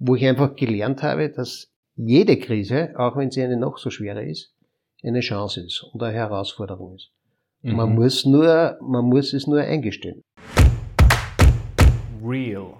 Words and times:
wo 0.00 0.14
ich 0.14 0.24
einfach 0.24 0.54
gelernt 0.54 1.02
habe, 1.02 1.28
dass 1.28 1.72
jede 1.96 2.38
Krise, 2.38 2.94
auch 2.96 3.16
wenn 3.16 3.32
sie 3.32 3.42
eine 3.42 3.56
noch 3.56 3.78
so 3.78 3.90
schwere 3.90 4.24
ist, 4.24 4.54
eine 5.02 5.20
Chance 5.20 5.60
ist 5.64 5.82
und 5.82 6.00
eine 6.02 6.14
Herausforderung 6.14 6.94
ist. 6.94 7.10
Mhm. 7.62 7.74
Man 7.74 7.94
muss 7.96 8.24
nur, 8.24 8.78
man 8.80 9.06
muss 9.06 9.32
es 9.32 9.48
nur 9.48 9.60
eingestehen. 9.60 10.22
Real 12.24 12.74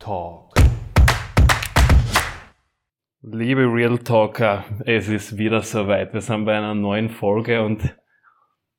Talk. 0.00 0.54
Liebe 3.22 3.72
Real 3.72 3.98
Talker, 3.98 4.64
es 4.84 5.08
ist 5.08 5.38
wieder 5.38 5.62
soweit. 5.62 6.12
Wir 6.12 6.20
sind 6.20 6.44
bei 6.44 6.56
einer 6.56 6.74
neuen 6.74 7.08
Folge 7.08 7.62
und 7.62 7.96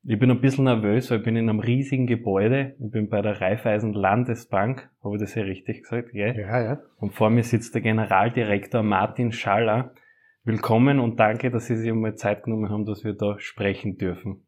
ich 0.09 0.17
bin 0.17 0.31
ein 0.31 0.39
bisschen 0.39 0.63
nervös, 0.63 1.11
weil 1.11 1.17
ich 1.17 1.25
bin 1.25 1.35
in 1.35 1.49
einem 1.49 1.59
riesigen 1.59 2.07
Gebäude. 2.07 2.75
Ich 2.79 2.91
bin 2.91 3.09
bei 3.09 3.21
der 3.21 3.41
Raiffeisen 3.41 3.91
Landesbank. 3.91 4.89
Habe 5.03 5.15
ich 5.15 5.21
das 5.21 5.35
ja 5.35 5.43
richtig 5.43 5.83
gesagt, 5.83 6.13
gell? 6.13 6.33
Ja, 6.39 6.63
ja. 6.63 6.79
Und 6.97 7.13
vor 7.13 7.29
mir 7.29 7.43
sitzt 7.43 7.75
der 7.75 7.81
Generaldirektor 7.81 8.83
Martin 8.83 9.33
Schaller. 9.33 9.91
Willkommen 10.45 11.01
und 11.01 11.19
danke, 11.19 11.51
dass 11.51 11.65
Sie 11.65 11.75
sich 11.75 11.91
einmal 11.91 12.15
Zeit 12.15 12.43
genommen 12.43 12.69
haben, 12.69 12.85
dass 12.85 13.03
wir 13.03 13.15
da 13.15 13.37
sprechen 13.37 13.97
dürfen. 13.97 14.45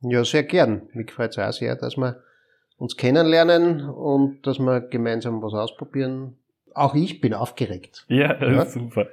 Ja, 0.00 0.24
sehr 0.24 0.44
gern. 0.44 0.88
Mich 0.94 1.10
freut 1.10 1.32
es 1.32 1.38
auch 1.38 1.52
sehr, 1.52 1.76
dass 1.76 1.98
wir 1.98 2.22
uns 2.78 2.96
kennenlernen 2.96 3.86
und 3.86 4.46
dass 4.46 4.58
wir 4.58 4.80
gemeinsam 4.80 5.42
was 5.42 5.52
ausprobieren. 5.52 6.38
Auch 6.72 6.94
ich 6.94 7.20
bin 7.20 7.34
aufgeregt. 7.34 8.06
Ja, 8.08 8.32
das 8.32 8.50
ja? 8.50 8.62
ist 8.62 8.72
super. 8.72 9.08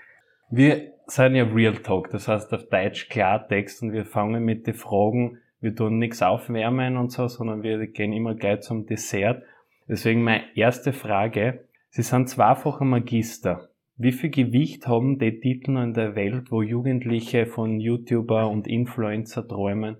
Wir 0.49 0.93
sind 1.07 1.35
ja 1.35 1.43
Real 1.43 1.75
Talk, 1.75 2.11
das 2.11 2.29
heißt 2.29 2.53
auf 2.53 2.69
Deutsch 2.69 3.09
Klartext 3.09 3.83
und 3.83 3.91
wir 3.91 4.05
fangen 4.05 4.45
mit 4.45 4.67
den 4.67 4.73
Fragen 4.73 5.40
wir 5.61 5.75
tun 5.75 5.99
nichts 5.99 6.23
aufwärmen 6.23 6.97
und 6.97 7.11
so, 7.11 7.27
sondern 7.27 7.61
wir 7.61 7.85
gehen 7.87 8.13
immer 8.13 8.33
gleich 8.33 8.61
zum 8.61 8.87
Dessert. 8.87 9.43
Deswegen 9.87 10.23
meine 10.23 10.43
erste 10.55 10.91
Frage. 10.91 11.67
Sie 11.91 12.01
sind 12.01 12.29
zweifacher 12.29 12.83
Magister. 12.83 13.69
Wie 13.95 14.11
viel 14.11 14.31
Gewicht 14.31 14.87
haben 14.87 15.19
die 15.19 15.39
Titel 15.39 15.77
in 15.77 15.93
der 15.93 16.15
Welt, 16.15 16.49
wo 16.49 16.63
Jugendliche 16.63 17.45
von 17.45 17.79
YouTuber 17.79 18.49
und 18.49 18.67
Influencer 18.67 19.47
träumen? 19.47 19.97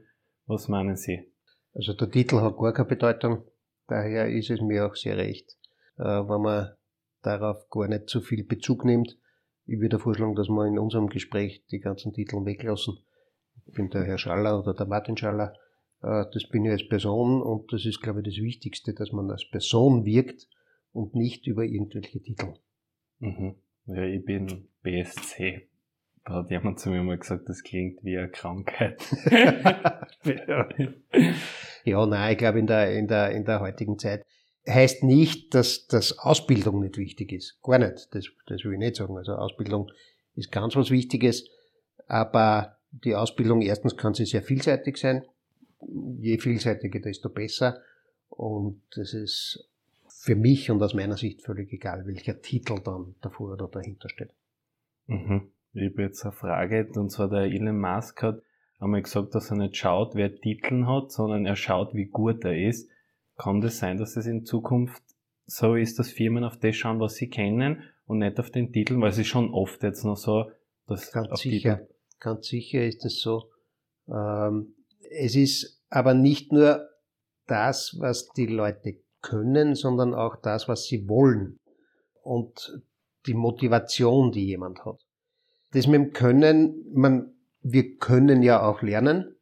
Was 0.48 0.67
meinen 0.67 0.95
Sie? 0.95 1.32
Also 1.76 1.94
der 1.94 2.09
Titel 2.09 2.42
hat 2.42 2.58
gar 2.58 2.73
keine 2.73 2.88
Bedeutung. 2.88 3.44
Daher 3.88 4.30
ist 4.30 4.50
es 4.50 4.62
mir 4.62 4.88
auch 4.88 4.95
sehr 4.95 5.17
recht, 5.17 5.58
äh, 5.98 6.04
wenn 6.04 6.42
man 6.42 6.72
darauf 7.22 7.70
gar 7.70 7.88
nicht 7.88 8.09
zu 8.09 8.22
viel 8.22 8.44
Bezug 8.44 8.84
nimmt. 8.84 9.16
Ich 9.67 9.80
würde 9.80 10.00
vorschlagen, 10.00 10.34
dass 10.34 10.50
wir 10.50 10.66
in 10.66 10.80
unserem 10.80 11.08
Gespräch 11.08 11.64
die 11.70 11.80
ganzen 11.80 12.14
Titel 12.14 12.44
weglassen 12.45 12.98
ich 13.67 13.73
bin 13.73 13.90
der 13.90 14.04
Herr 14.04 14.17
Schaller 14.17 14.59
oder 14.59 14.73
der 14.73 14.86
Martin 14.86 15.17
Schaller, 15.17 15.54
äh, 16.02 16.26
das 16.34 16.48
bin 16.50 16.66
ich 16.66 16.72
als 16.72 16.88
Person 16.88 17.42
und 17.42 17.72
das 17.73 17.86
ist, 17.86 18.02
glaube 18.02 18.22
ich, 18.22 18.26
das 18.26 18.44
Wichtigste, 18.44 18.94
dass 18.94 19.12
man 19.12 19.30
als 19.31 19.50
Person 19.50 20.06
wirkt 20.06 20.48
und 20.94 21.16
nicht 21.16 21.48
über 21.48 21.64
irgendwelche 21.64 22.22
Titel. 22.22 22.54
Mhm. 23.20 23.56
Ja, 23.86 24.04
ich 24.04 24.23
bin 24.23 24.67
BSC. 24.84 25.67
Da 26.23 26.34
hat 26.36 26.52
jemand 26.52 26.80
zu 26.80 26.89
mir 26.89 27.02
mal 27.02 27.17
gesagt, 27.17 27.50
das 27.50 27.64
klingt 27.64 28.04
wie 28.04 28.17
eine 28.17 28.30
Krankheit. 28.30 29.02
ja, 31.84 32.06
nein, 32.06 32.32
ich 32.32 32.38
glaube 32.38 32.59
in 32.59 32.67
der, 32.67 32.95
in 32.95 33.08
der, 33.08 33.32
in 33.32 33.44
der 33.44 33.59
heutigen 33.59 33.98
Zeit 33.98 34.26
heißt 34.67 35.04
nicht, 35.04 35.56
dass, 35.56 35.88
dass 35.88 36.20
Ausbildung 36.20 36.82
nicht 36.82 36.98
wichtig 36.98 37.32
ist. 37.32 37.59
Gar 37.64 37.80
nicht. 37.80 38.09
Das, 38.14 38.26
das 38.45 38.64
will 38.64 38.73
ich 38.73 38.80
nicht 38.80 38.95
sagen. 38.95 39.17
Also 39.17 39.34
Ausbildung 39.34 39.92
ist 40.36 40.52
ganz 40.52 40.76
was 40.76 40.92
Wichtiges. 40.92 41.50
Aber 42.08 42.78
die 42.92 43.16
Ausbildung, 43.16 43.61
erstens 43.61 43.97
kann 43.97 44.14
sie 44.14 44.25
sehr 44.25 44.44
vielseitig 44.44 44.97
sein. 44.97 45.23
Je 46.20 46.38
vielseitiger, 46.38 47.00
desto 47.00 47.30
besser. 47.30 47.81
Und 48.30 48.81
es 48.95 49.14
ist 49.14 49.67
für 50.08 50.36
mich 50.36 50.70
und 50.70 50.81
aus 50.83 50.94
meiner 50.94 51.17
Sicht 51.17 51.42
völlig 51.42 51.72
egal, 51.73 52.06
welcher 52.06 52.42
Titel 52.42 52.80
dann 52.83 53.16
davor 53.22 53.53
oder 53.53 53.67
dahinter 53.67 54.09
steht. 54.09 54.30
Mhm. 55.08 55.50
Ich 55.73 55.92
habe 55.92 56.03
jetzt 56.03 56.23
eine 56.23 56.33
Frage, 56.33 56.88
und 56.95 57.09
zwar 57.09 57.30
der 57.30 57.44
Elon 57.44 57.80
Musk 57.80 58.22
hat 58.22 58.42
einmal 58.80 59.02
gesagt, 59.02 59.36
dass 59.36 59.52
er 59.52 59.58
nicht 59.58 59.78
schaut, 59.78 60.16
wer 60.16 60.36
Titeln 60.36 60.87
hat, 60.87 61.11
sondern 61.11 61.45
er 61.45 61.55
schaut, 61.55 61.93
wie 61.93 62.05
gut 62.05 62.43
er 62.43 62.58
ist. 62.67 62.89
Kann 63.37 63.61
das 63.61 63.80
sein, 63.80 63.98
dass 63.98 64.17
es 64.17 64.26
in 64.26 64.45
Zukunft 64.45 65.02
so 65.45 65.76
ist, 65.76 65.98
dass 65.98 66.11
Firmen 66.11 66.43
auf 66.43 66.58
das 66.58 66.76
schauen, 66.76 66.99
was 66.99 67.16
sie 67.16 67.30
kennen 67.30 67.83
und 68.05 68.20
nicht 68.20 68.39
auf 68.39 68.52
den 68.52 68.71
Titeln, 68.71 69.02
weil 69.02 69.10
es 69.10 69.17
ist 69.17 69.27
schon 69.27 69.54
oft 69.54 69.82
jetzt 69.82 70.04
noch 70.04 70.17
so, 70.17 70.52
dass 70.87 71.11
Ganz 71.11 71.39
sicher. 71.39 71.77
Titel 71.77 71.92
Ganz 72.21 72.48
sicher 72.48 72.86
ist 72.86 73.04
es 73.04 73.20
so. 73.20 73.49
Ähm, 74.08 74.76
es 75.09 75.36
ist 75.36 75.82
aber 75.89 76.14
nicht 76.14 76.54
nur 76.54 76.87
das, 77.48 77.98
was 77.99 78.30
die 78.30 78.45
Leute 78.45 79.02
können, 79.21 79.76
sondern 79.76 80.14
auch 80.14 80.36
das, 80.36 80.67
was 80.67 80.86
sie 80.86 81.10
wollen 81.10 81.58
und 82.23 82.80
die 83.26 83.33
Motivation, 83.33 84.31
die 84.31 84.45
jemand 84.45 84.86
hat. 84.86 85.02
Das 85.71 85.87
mit 85.87 85.95
dem 85.95 86.14
Können, 86.14 86.86
man, 86.93 87.33
wir 87.61 87.98
können 87.98 88.43
ja 88.43 88.67
auch 88.67 88.83
lernen 88.83 89.36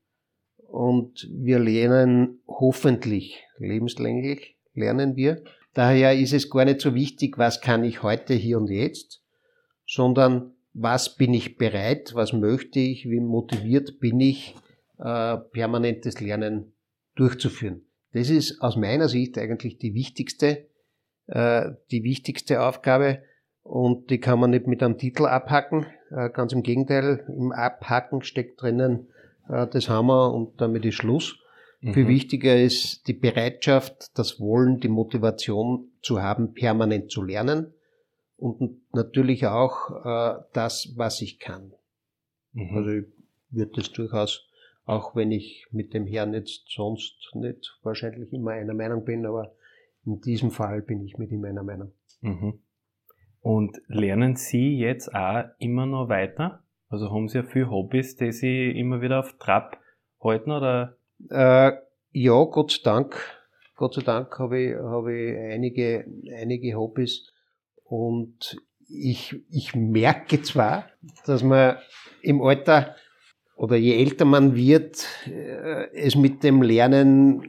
und 0.57 1.27
wir 1.31 1.59
lernen 1.59 2.41
hoffentlich 2.47 3.43
lebenslänglich, 3.57 4.57
lernen 4.73 5.17
wir. 5.17 5.43
Daher 5.73 6.17
ist 6.17 6.33
es 6.33 6.49
gar 6.49 6.63
nicht 6.63 6.79
so 6.79 6.95
wichtig, 6.95 7.37
was 7.37 7.59
kann 7.59 7.83
ich 7.83 8.03
heute, 8.03 8.33
hier 8.33 8.57
und 8.57 8.69
jetzt, 8.69 9.21
sondern 9.85 10.55
was 10.73 11.15
bin 11.15 11.33
ich 11.33 11.57
bereit, 11.57 12.11
was 12.13 12.33
möchte 12.33 12.79
ich, 12.79 13.09
wie 13.09 13.19
motiviert 13.19 13.99
bin 13.99 14.19
ich, 14.19 14.55
äh, 14.99 15.37
permanentes 15.37 16.19
Lernen 16.19 16.73
durchzuführen. 17.15 17.85
Das 18.13 18.29
ist 18.29 18.61
aus 18.61 18.75
meiner 18.75 19.07
Sicht 19.07 19.37
eigentlich 19.37 19.77
die 19.77 19.93
wichtigste, 19.93 20.67
äh, 21.27 21.71
die 21.91 22.03
wichtigste 22.03 22.61
Aufgabe 22.61 23.23
und 23.63 24.09
die 24.09 24.19
kann 24.19 24.39
man 24.39 24.51
nicht 24.51 24.67
mit 24.67 24.81
einem 24.81 24.97
Titel 24.97 25.25
abhacken. 25.25 25.85
Äh, 26.11 26.29
ganz 26.29 26.53
im 26.53 26.63
Gegenteil, 26.63 27.25
im 27.27 27.51
Abhacken 27.51 28.23
steckt 28.23 28.61
drinnen 28.61 29.09
äh, 29.47 29.67
das 29.67 29.89
Hammer 29.89 30.33
und 30.33 30.59
damit 30.61 30.85
ist 30.85 30.95
Schluss. 30.95 31.37
Mhm. 31.81 31.93
Viel 31.93 32.07
wichtiger 32.07 32.55
ist 32.59 33.07
die 33.07 33.13
Bereitschaft, 33.13 34.17
das 34.17 34.39
Wollen, 34.39 34.79
die 34.79 34.89
Motivation 34.89 35.91
zu 36.01 36.21
haben, 36.21 36.53
permanent 36.53 37.11
zu 37.11 37.21
lernen 37.23 37.73
und 38.39 38.81
natürlich 38.93 39.45
auch 39.47 40.05
äh, 40.05 40.41
das, 40.53 40.93
was 40.95 41.21
ich 41.21 41.39
kann. 41.39 41.73
Mhm. 42.53 42.77
Also 42.77 42.89
ich 42.91 43.05
würde 43.49 43.71
das 43.75 43.91
durchaus, 43.91 44.49
auch 44.85 45.15
wenn 45.15 45.31
ich 45.31 45.67
mit 45.71 45.93
dem 45.93 46.07
Herrn 46.07 46.33
jetzt 46.33 46.63
sonst 46.69 47.31
nicht 47.33 47.77
wahrscheinlich 47.83 48.33
immer 48.33 48.51
einer 48.51 48.73
Meinung 48.73 49.03
bin, 49.05 49.25
aber 49.25 49.53
in 50.05 50.21
diesem 50.21 50.51
Fall 50.51 50.81
bin 50.81 51.03
ich 51.03 51.17
mit 51.17 51.31
ihm 51.31 51.43
einer 51.45 51.63
Meinung. 51.63 51.91
Mhm. 52.21 52.59
Und 53.41 53.81
lernen 53.87 54.35
Sie 54.35 54.77
jetzt 54.77 55.13
auch 55.13 55.45
immer 55.59 55.85
noch 55.85 56.09
weiter? 56.09 56.63
Also 56.89 57.11
haben 57.11 57.27
Sie 57.27 57.37
ja 57.37 57.43
viele 57.43 57.69
Hobbys, 57.69 58.15
die 58.15 58.31
Sie 58.31 58.71
immer 58.71 59.01
wieder 59.01 59.19
auf 59.19 59.37
Trab 59.37 59.79
halten 60.21 60.51
oder? 60.51 60.97
Äh, 61.29 61.71
ja, 62.11 62.43
Gott 62.45 62.71
sei 62.71 62.79
Dank. 62.83 63.15
Gott 63.75 63.93
sei 63.93 64.01
Dank 64.01 64.37
habe 64.39 64.59
ich, 64.59 64.75
habe 64.75 65.15
ich 65.15 65.37
einige, 65.37 66.05
einige 66.35 66.75
Hobbys, 66.75 67.31
und 67.89 68.57
ich, 68.87 69.35
ich 69.49 69.75
merke 69.75 70.41
zwar, 70.41 70.85
dass 71.25 71.43
man 71.43 71.77
im 72.21 72.41
Alter 72.41 72.95
oder 73.55 73.75
je 73.75 73.97
älter 73.97 74.25
man 74.25 74.55
wird, 74.55 75.05
äh, 75.25 75.91
es 75.93 76.15
mit 76.15 76.43
dem 76.43 76.61
Lernen 76.61 77.41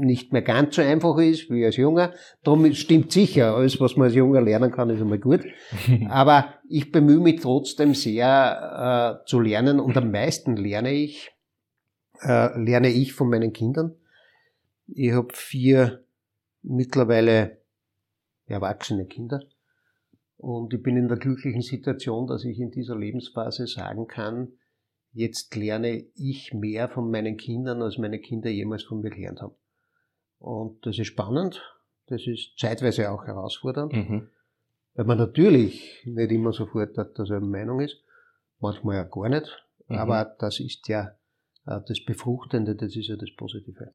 nicht 0.00 0.32
mehr 0.32 0.42
ganz 0.42 0.76
so 0.76 0.82
einfach 0.82 1.16
ist 1.18 1.50
wie 1.50 1.64
als 1.64 1.76
Junger. 1.76 2.12
Darum 2.42 2.70
stimmt 2.74 3.10
sicher, 3.12 3.54
alles, 3.54 3.80
was 3.80 3.96
man 3.96 4.08
als 4.08 4.14
Junger 4.14 4.42
lernen 4.42 4.70
kann, 4.70 4.90
ist 4.90 5.00
einmal 5.00 5.18
gut. 5.18 5.44
Aber 6.08 6.54
ich 6.68 6.92
bemühe 6.92 7.20
mich 7.20 7.40
trotzdem 7.40 7.94
sehr 7.94 9.22
äh, 9.22 9.26
zu 9.26 9.40
lernen 9.40 9.80
und 9.80 9.96
am 9.96 10.10
meisten 10.10 10.56
lerne 10.56 10.92
ich, 10.92 11.30
äh, 12.20 12.58
lerne 12.60 12.88
ich 12.88 13.14
von 13.14 13.30
meinen 13.30 13.52
Kindern. 13.52 13.94
Ich 14.88 15.12
habe 15.12 15.28
vier 15.32 16.04
mittlerweile 16.62 17.58
erwachsene 18.46 19.06
Kinder. 19.06 19.42
Und 20.36 20.72
ich 20.74 20.82
bin 20.82 20.96
in 20.96 21.08
der 21.08 21.16
glücklichen 21.16 21.62
Situation, 21.62 22.26
dass 22.26 22.44
ich 22.44 22.58
in 22.58 22.70
dieser 22.70 22.96
Lebensphase 22.96 23.66
sagen 23.66 24.06
kann, 24.06 24.52
jetzt 25.12 25.56
lerne 25.56 26.04
ich 26.14 26.52
mehr 26.52 26.88
von 26.88 27.10
meinen 27.10 27.36
Kindern, 27.36 27.82
als 27.82 27.96
meine 27.96 28.20
Kinder 28.20 28.50
jemals 28.50 28.82
von 28.82 29.00
mir 29.00 29.10
gelernt 29.10 29.40
haben. 29.40 29.54
Und 30.38 30.84
das 30.84 30.98
ist 30.98 31.06
spannend, 31.06 31.62
das 32.06 32.26
ist 32.26 32.58
zeitweise 32.58 33.10
auch 33.10 33.24
herausfordernd, 33.24 33.94
mhm. 33.94 34.28
weil 34.94 35.06
man 35.06 35.18
natürlich 35.18 36.02
nicht 36.04 36.30
immer 36.30 36.52
sofort 36.52 36.96
derselben 36.96 37.50
Meinung 37.50 37.80
ist, 37.80 38.04
manchmal 38.60 38.96
ja 38.96 39.04
gar 39.04 39.30
nicht, 39.30 39.50
mhm. 39.88 39.96
aber 39.96 40.36
das 40.38 40.60
ist 40.60 40.86
ja 40.88 41.16
äh, 41.66 41.80
das 41.88 42.04
Befruchtende, 42.04 42.76
das 42.76 42.94
ist 42.94 43.08
ja 43.08 43.16
das 43.16 43.34
Positive. 43.34 43.94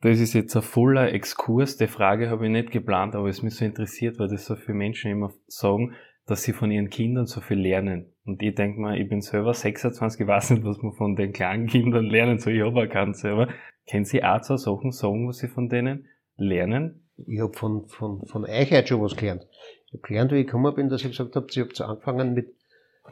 Das 0.00 0.20
ist 0.20 0.34
jetzt 0.34 0.54
ein 0.54 0.62
voller 0.62 1.12
Exkurs. 1.12 1.76
Die 1.76 1.88
Frage 1.88 2.30
habe 2.30 2.46
ich 2.46 2.52
nicht 2.52 2.70
geplant, 2.70 3.14
aber 3.14 3.28
es 3.28 3.42
mich 3.42 3.56
so 3.56 3.64
interessiert, 3.64 4.18
weil 4.18 4.28
das 4.28 4.46
so 4.46 4.54
viele 4.54 4.78
Menschen 4.78 5.10
immer 5.10 5.32
sagen, 5.46 5.94
dass 6.26 6.42
sie 6.42 6.52
von 6.52 6.70
ihren 6.70 6.90
Kindern 6.90 7.26
so 7.26 7.40
viel 7.40 7.58
lernen. 7.58 8.12
Und 8.24 8.42
ich 8.42 8.54
denke 8.54 8.80
mal, 8.80 8.98
ich 9.00 9.08
bin 9.08 9.22
selber 9.22 9.54
26, 9.54 10.20
ich 10.20 10.26
weiß 10.26 10.50
nicht, 10.50 10.64
was 10.64 10.82
man 10.82 10.92
von 10.92 11.16
den 11.16 11.32
kleinen 11.32 11.66
Kindern 11.66 12.04
lernen 12.04 12.38
soll. 12.38 12.54
Ich 12.54 12.62
habe 12.62 12.82
auch 12.82 12.88
keinen 12.88 13.14
selber. 13.14 13.48
Können 13.90 14.04
Sie 14.04 14.22
auch 14.22 14.42
so 14.42 14.56
Sachen 14.56 14.92
sagen, 14.92 15.26
was 15.26 15.38
Sie 15.38 15.48
von 15.48 15.68
denen 15.68 16.06
lernen? 16.36 17.08
ich 17.26 17.40
habe 17.40 17.56
von, 17.56 17.86
von, 17.88 18.24
von 18.26 18.44
euch 18.44 18.70
heute 18.70 18.88
schon 18.88 19.02
was 19.02 19.16
gelernt. 19.16 19.46
Ich 19.86 19.94
habe 19.94 20.02
gelernt, 20.02 20.32
wie 20.32 20.40
ich 20.40 20.46
gekommen 20.46 20.74
bin, 20.74 20.88
dass 20.88 21.02
ich 21.02 21.10
gesagt 21.10 21.34
habe, 21.34 21.46
ihr 21.52 21.64
habt 21.64 21.76
so 21.76 21.84
angefangen 21.84 22.34
mit 22.34 22.54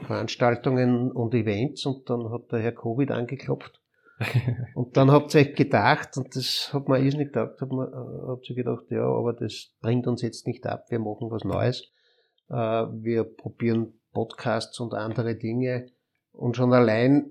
Veranstaltungen 0.06 1.10
und 1.10 1.34
Events 1.34 1.86
und 1.86 2.08
dann 2.08 2.30
hat 2.30 2.52
der 2.52 2.60
Herr 2.60 2.72
Covid 2.72 3.10
angeklopft. 3.10 3.80
und 4.74 4.96
dann 4.96 5.10
habt 5.10 5.34
ihr 5.34 5.42
euch 5.42 5.54
gedacht, 5.54 6.16
und 6.16 6.34
das 6.34 6.70
hat 6.72 6.88
man 6.88 7.02
nicht 7.02 7.18
gedacht, 7.18 7.60
habt, 7.60 7.72
man, 7.72 7.88
äh, 7.88 8.28
habt 8.28 8.48
ihr 8.48 8.56
gedacht, 8.56 8.84
ja, 8.90 9.04
aber 9.04 9.34
das 9.34 9.70
bringt 9.80 10.06
uns 10.06 10.22
jetzt 10.22 10.46
nicht 10.46 10.66
ab, 10.66 10.86
wir 10.88 10.98
machen 10.98 11.30
was 11.30 11.44
Neues. 11.44 11.90
Äh, 12.48 12.54
wir 12.54 13.24
probieren 13.24 14.00
Podcasts 14.12 14.80
und 14.80 14.94
andere 14.94 15.34
Dinge. 15.34 15.90
Und 16.32 16.56
schon 16.56 16.72
allein 16.72 17.30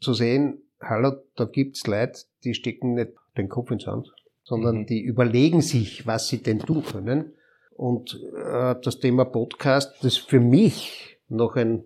zu 0.00 0.12
sehen, 0.12 0.62
hallo, 0.80 1.12
da 1.36 1.44
gibt's 1.44 1.86
Leute, 1.86 2.22
die 2.42 2.54
stecken 2.54 2.94
nicht 2.94 3.12
den 3.36 3.48
Kopf 3.48 3.70
ins 3.70 3.84
Sand, 3.84 4.12
sondern 4.42 4.78
mhm. 4.78 4.86
die 4.86 5.00
überlegen 5.00 5.60
sich, 5.60 6.06
was 6.06 6.28
sie 6.28 6.42
denn 6.42 6.58
tun 6.58 6.84
können. 6.84 7.34
Und 7.76 8.20
äh, 8.36 8.74
das 8.82 8.98
Thema 9.00 9.24
Podcast, 9.24 10.04
das 10.04 10.16
für 10.16 10.40
mich 10.40 11.18
noch 11.28 11.56
ein 11.56 11.84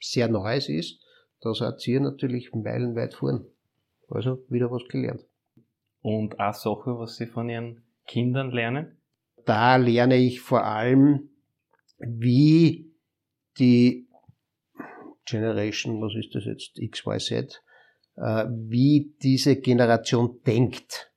sehr 0.00 0.28
neues 0.28 0.68
ist, 0.68 1.00
da 1.40 1.54
seid 1.54 1.86
ihr 1.86 2.00
natürlich 2.00 2.52
meilenweit 2.54 3.14
vorn. 3.14 3.46
Also 4.14 4.44
wieder 4.48 4.70
was 4.70 4.86
gelernt. 4.88 5.24
Und 6.00 6.38
eine 6.38 6.52
Sache, 6.52 6.98
was 6.98 7.16
Sie 7.16 7.26
von 7.26 7.48
Ihren 7.48 7.82
Kindern 8.06 8.50
lernen? 8.50 8.98
Da 9.46 9.76
lerne 9.76 10.16
ich 10.16 10.40
vor 10.40 10.64
allem, 10.64 11.30
wie 11.98 12.92
die 13.58 14.08
Generation, 15.26 16.00
was 16.02 16.14
ist 16.14 16.34
das 16.34 16.44
jetzt, 16.44 16.78
XYZ, 16.78 17.62
äh, 18.16 18.46
wie 18.50 19.14
diese 19.22 19.56
Generation 19.56 20.40
denkt. 20.46 21.10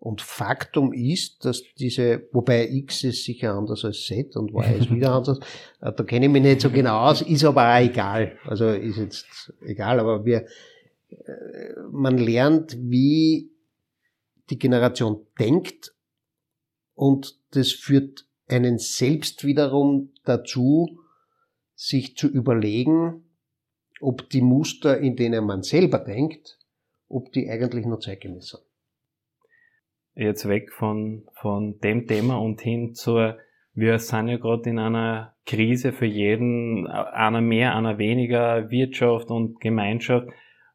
Und 0.00 0.20
Faktum 0.20 0.92
ist, 0.92 1.44
dass 1.44 1.62
diese, 1.78 2.28
wobei 2.32 2.68
X 2.68 3.02
ist 3.02 3.24
sicher 3.24 3.54
anders 3.54 3.84
als 3.84 4.06
Z 4.06 4.36
und 4.36 4.52
Y 4.52 4.78
ist 4.78 4.90
wieder 4.90 5.12
anders, 5.14 5.40
äh, 5.80 5.92
da 5.92 6.04
kenne 6.04 6.26
ich 6.26 6.32
mich 6.32 6.42
nicht 6.42 6.60
so 6.60 6.70
genau 6.70 7.00
aus, 7.08 7.22
ist 7.22 7.44
aber 7.44 7.68
auch 7.68 7.80
egal. 7.80 8.38
Also 8.44 8.68
ist 8.68 8.96
jetzt 8.98 9.52
egal, 9.60 9.98
aber 9.98 10.24
wir, 10.24 10.46
man 11.90 12.18
lernt, 12.18 12.76
wie 12.78 13.50
die 14.50 14.58
Generation 14.58 15.26
denkt 15.38 15.94
und 16.94 17.38
das 17.50 17.72
führt 17.72 18.26
einen 18.48 18.78
selbst 18.78 19.44
wiederum 19.44 20.12
dazu, 20.24 21.00
sich 21.74 22.16
zu 22.16 22.28
überlegen, 22.28 23.24
ob 24.00 24.28
die 24.30 24.40
Muster, 24.40 24.98
in 24.98 25.16
denen 25.16 25.44
man 25.44 25.62
selber 25.62 25.98
denkt, 25.98 26.58
ob 27.08 27.32
die 27.32 27.48
eigentlich 27.48 27.86
nur 27.86 28.00
zeitgemäß 28.00 28.48
sind. 28.48 28.62
Jetzt 30.14 30.48
weg 30.48 30.72
von, 30.72 31.28
von 31.34 31.78
dem 31.80 32.06
Thema 32.06 32.38
und 32.38 32.60
hin 32.60 32.94
zur, 32.94 33.38
wir 33.74 33.98
sind 34.00 34.28
ja 34.28 34.36
gerade 34.36 34.70
in 34.70 34.78
einer 34.78 35.36
Krise 35.46 35.92
für 35.92 36.06
jeden, 36.06 36.88
einer 36.88 37.40
mehr, 37.40 37.76
einer 37.76 37.98
weniger, 37.98 38.70
Wirtschaft 38.70 39.30
und 39.30 39.60
Gemeinschaft. 39.60 40.28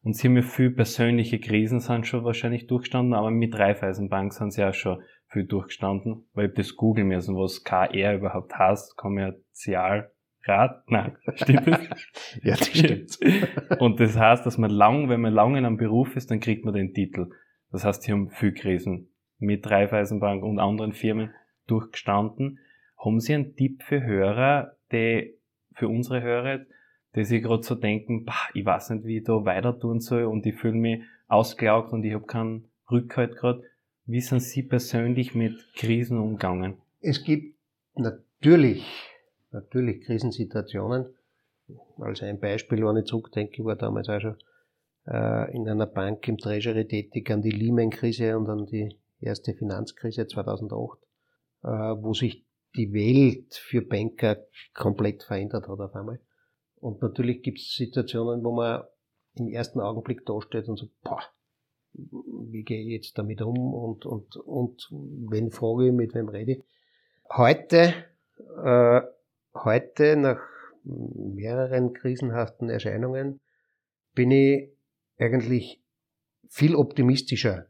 Und 0.04 0.16
sie 0.16 0.28
haben 0.28 0.36
ja 0.36 0.42
viel 0.42 0.70
persönliche 0.70 1.40
Krisen 1.40 1.80
sind 1.80 2.06
schon 2.06 2.26
wahrscheinlich 2.26 2.68
durchgestanden, 2.68 3.14
aber 3.14 3.32
mit 3.32 3.58
Raiffeisenbank 3.58 4.34
sind 4.34 4.52
sie 4.52 4.64
auch 4.64 4.74
schon 4.74 5.02
viel 5.28 5.46
durchgestanden, 5.46 6.26
weil 6.34 6.50
ich 6.50 6.54
das 6.56 6.76
googeln 6.76 7.08
müssen, 7.08 7.36
was 7.36 7.64
KR 7.64 8.16
überhaupt 8.16 8.54
heißt, 8.54 8.98
kommerzial 8.98 10.12
Grad? 10.44 10.84
Nein, 10.90 11.18
stimmt 11.36 11.68
das? 11.68 11.80
ja, 12.44 12.56
das 12.56 12.68
stimmt. 12.68 13.18
Und 13.80 14.00
das 14.00 14.18
heißt, 14.18 14.46
dass 14.46 14.58
man 14.58 14.70
lang, 14.70 15.08
wenn 15.08 15.22
man 15.22 15.34
lange 15.34 15.58
in 15.58 15.66
einem 15.66 15.78
Beruf 15.78 16.16
ist, 16.18 16.30
dann 16.30 16.42
kriegt 16.42 16.66
man 16.66 16.74
den 16.74 16.94
Titel. 16.94 17.30
Das 17.72 17.86
heißt, 17.86 18.04
hier 18.04 18.16
haben 18.16 18.30
viel 18.30 18.54
Krisen 18.54 19.10
mit 19.40 19.70
Raiffeisenbank 19.70 20.44
und 20.44 20.60
anderen 20.60 20.94
Firmen 20.94 21.34
durchgestanden. 21.68 22.60
Haben 22.98 23.20
Sie 23.20 23.34
einen 23.34 23.56
Tipp 23.56 23.84
für 23.84 24.04
Hörer, 24.04 24.74
die, 24.92 25.34
für 25.74 25.88
unsere 25.88 26.22
Hörer, 26.22 26.60
die 27.16 27.26
sich 27.26 27.44
gerade 27.44 27.64
so 27.64 27.76
denken, 27.76 28.26
bah, 28.26 28.50
ich 28.54 28.66
weiß 28.66 28.92
nicht, 28.92 29.06
wie 29.06 29.18
ich 29.18 29.24
da 29.24 29.46
weiter 29.46 29.80
tun 29.80 30.00
soll 30.00 30.24
und 30.24 30.46
ich 30.46 30.56
fühle 30.56 30.76
mich 30.76 31.02
ausgelaugt 31.28 31.94
und 31.94 32.04
ich 32.04 32.14
habe 32.14 32.26
keinen 32.26 32.70
Rückhalt 32.90 33.36
gerade. 33.36 33.64
Wie 34.06 34.22
sind 34.22 34.42
Sie 34.42 34.64
persönlich 34.64 35.34
mit 35.34 35.74
Krisen 35.76 36.20
umgegangen? 36.20 36.78
Es 37.00 37.24
gibt 37.24 37.56
natürlich 37.96 38.86
natürlich 39.54 40.02
Krisensituationen. 40.02 41.06
Als 41.98 42.22
ein 42.22 42.40
Beispiel, 42.40 42.86
wenn 42.86 42.98
ich 42.98 43.06
zurückdenke, 43.06 43.62
ich 43.62 43.66
war 43.66 43.76
damals 43.76 44.10
auch 44.10 44.20
schon 44.20 44.36
äh, 45.08 45.56
in 45.56 45.68
einer 45.70 45.86
Bank 45.86 46.28
im 46.28 46.38
Treasury 46.38 46.88
tätig 46.88 47.32
an 47.32 47.42
die 47.42 47.52
Lehman-Krise 47.52 48.38
und 48.38 48.50
an 48.50 48.66
die 48.66 48.98
erste 49.20 49.54
Finanzkrise 49.54 50.28
2008, 50.28 51.00
äh, 51.64 51.68
wo 51.68 52.14
sich 52.14 52.46
die 52.76 52.92
Welt 52.92 53.54
für 53.54 53.82
Banker 53.82 54.38
komplett 54.74 55.24
verändert 55.24 55.68
hat 55.68 55.80
auf 55.80 55.96
einmal. 55.96 56.20
Und 56.84 57.02
natürlich 57.02 57.42
gibt 57.42 57.60
es 57.60 57.76
Situationen, 57.76 58.44
wo 58.44 58.52
man 58.52 58.84
im 59.36 59.48
ersten 59.48 59.80
Augenblick 59.80 60.26
dasteht 60.26 60.68
und 60.68 60.78
so, 60.78 60.90
boah, 61.04 61.22
wie 61.94 62.64
gehe 62.64 62.82
ich 62.82 62.90
jetzt 62.90 63.18
damit 63.18 63.42
um 63.42 63.74
und, 63.74 64.06
und, 64.06 64.36
und 64.36 64.88
wenn 64.92 65.52
frage 65.52 65.88
ich, 65.88 65.94
mit 65.94 66.14
wem 66.14 66.30
rede 66.30 66.54
ich. 66.54 66.64
Heute 67.30 67.94
äh, 68.64 69.02
heute, 69.54 70.16
nach 70.18 70.40
mehreren 70.84 71.94
krisenhaften 71.94 72.70
Erscheinungen, 72.70 73.40
bin 74.14 74.32
ich 74.32 74.70
eigentlich 75.18 75.82
viel 76.50 76.76
optimistischer, 76.76 77.68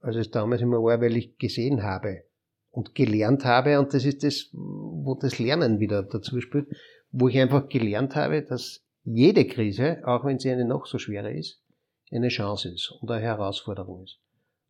als 0.00 0.16
es 0.16 0.30
damals 0.30 0.60
immer 0.60 0.82
war, 0.82 1.00
weil 1.00 1.16
ich 1.16 1.38
gesehen 1.38 1.82
habe 1.82 2.24
und 2.70 2.94
gelernt 2.94 3.44
habe. 3.44 3.78
Und 3.78 3.94
das 3.94 4.04
ist 4.04 4.22
das, 4.22 4.50
wo 4.52 5.14
das 5.14 5.38
Lernen 5.38 5.80
wieder 5.80 6.02
dazu 6.02 6.40
spielt, 6.40 6.68
wo 7.16 7.28
ich 7.28 7.38
einfach 7.38 7.68
gelernt 7.68 8.16
habe, 8.16 8.42
dass 8.42 8.84
jede 9.04 9.46
Krise, 9.46 10.02
auch 10.04 10.24
wenn 10.24 10.40
sie 10.40 10.50
eine 10.50 10.64
noch 10.64 10.86
so 10.86 10.98
schwere 10.98 11.32
ist, 11.32 11.62
eine 12.10 12.28
Chance 12.28 12.70
ist 12.70 12.90
und 12.90 13.10
eine 13.10 13.22
Herausforderung 13.22 14.02
ist. 14.02 14.18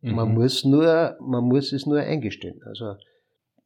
Mhm. 0.01 0.15
Man 0.15 0.33
muss 0.35 0.63
nur, 0.63 1.17
man 1.19 1.43
muss 1.43 1.73
es 1.73 1.87
nur 1.87 1.99
eingestehen. 1.99 2.61
Also, 2.63 2.97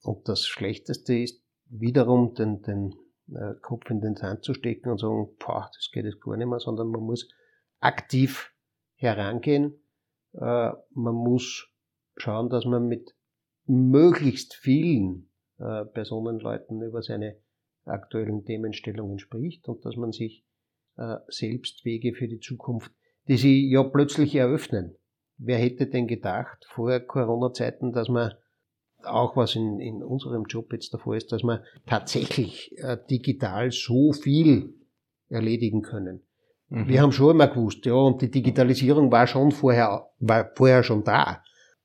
und 0.01 0.29
das 0.29 0.47
Schlechteste 0.47 1.13
ist, 1.13 1.43
wiederum 1.65 2.33
den, 2.35 2.61
den 2.61 2.95
äh, 3.33 3.55
Kopf 3.61 3.89
in 3.89 3.99
den 3.99 4.15
Sand 4.15 4.43
zu 4.43 4.53
stecken 4.53 4.89
und 4.89 4.99
sagen, 4.99 5.27
boah, 5.39 5.69
das 5.75 5.91
geht 5.91 6.05
jetzt 6.05 6.21
gar 6.21 6.37
nicht 6.37 6.47
mehr, 6.47 6.59
sondern 6.59 6.87
man 6.87 7.01
muss 7.01 7.27
aktiv 7.81 8.53
herangehen. 8.95 9.73
Äh, 10.33 10.71
man 10.91 11.15
muss 11.15 11.67
schauen, 12.15 12.49
dass 12.49 12.63
man 12.63 12.87
mit 12.87 13.13
möglichst 13.65 14.55
vielen 14.55 15.29
äh, 15.57 15.83
Personenleuten 15.83 16.81
über 16.81 17.01
seine 17.01 17.37
aktuellen 17.85 18.45
Themenstellungen 18.45 19.19
spricht 19.19 19.67
und 19.67 19.85
dass 19.85 19.95
man 19.95 20.11
sich 20.11 20.45
äh, 20.97 21.15
selbst 21.27 21.85
Wege 21.85 22.13
für 22.13 22.27
die 22.27 22.39
Zukunft, 22.39 22.91
die 23.27 23.37
sie 23.37 23.69
ja 23.71 23.83
plötzlich 23.83 24.35
eröffnen. 24.35 24.95
Wer 25.37 25.57
hätte 25.57 25.87
denn 25.87 26.07
gedacht 26.07 26.65
vor 26.67 26.99
Corona-Zeiten, 26.99 27.91
dass 27.93 28.09
man 28.09 28.33
auch 29.03 29.37
was 29.37 29.55
in, 29.55 29.79
in 29.79 30.03
unserem 30.03 30.43
Job 30.43 30.73
jetzt 30.73 30.95
Fall 30.97 31.17
ist, 31.17 31.31
dass 31.31 31.43
wir 31.43 31.63
tatsächlich 31.85 32.77
äh, 32.79 32.97
digital 33.09 33.71
so 33.71 34.11
viel 34.11 34.73
erledigen 35.29 35.81
können. 35.81 36.21
Mhm. 36.69 36.87
Wir 36.87 37.01
haben 37.01 37.11
schon 37.11 37.31
immer 37.31 37.47
gewusst, 37.47 37.85
ja, 37.85 37.93
und 37.93 38.21
die 38.21 38.31
Digitalisierung 38.31 39.11
war 39.11 39.27
schon 39.27 39.51
vorher, 39.51 40.09
war 40.19 40.51
vorher 40.55 40.83
schon 40.83 41.03
da. 41.03 41.43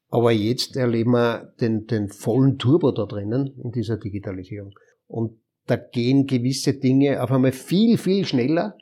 Aber 0.09 0.30
jetzt 0.30 0.76
erleben 0.76 1.12
wir 1.12 1.54
den, 1.61 1.87
den 1.87 2.09
vollen 2.09 2.59
Turbo 2.59 2.92
da 2.92 3.07
drinnen 3.07 3.59
in 3.62 3.73
dieser 3.73 3.97
Digitalisierung. 3.97 4.73
Und 5.07 5.38
da 5.66 5.76
gehen 5.76 6.26
gewisse 6.26 6.75
Dinge 6.75 7.23
auf 7.23 7.30
einmal 7.30 7.52
viel, 7.52 7.99
viel 7.99 8.26
schneller, 8.26 8.76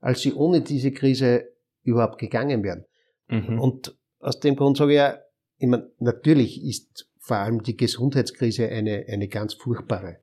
als 0.00 0.20
sie 0.20 0.34
ohne 0.34 0.60
diese 0.60 0.92
Krise 0.92 1.48
überhaupt 1.82 2.18
gegangen 2.18 2.62
wären. 2.62 2.84
Mhm. 3.28 3.60
Und 3.60 3.96
aus 4.20 4.40
dem 4.40 4.56
Grund 4.56 4.76
sage 4.76 4.92
ich 4.92 4.96
ja, 4.96 5.18
ich 5.58 5.68
meine, 5.68 5.90
natürlich 5.98 6.62
ist 6.62 7.08
vor 7.18 7.38
allem 7.38 7.62
die 7.62 7.76
Gesundheitskrise 7.76 8.68
eine, 8.68 9.06
eine 9.08 9.28
ganz 9.28 9.54
furchtbare. 9.54 10.18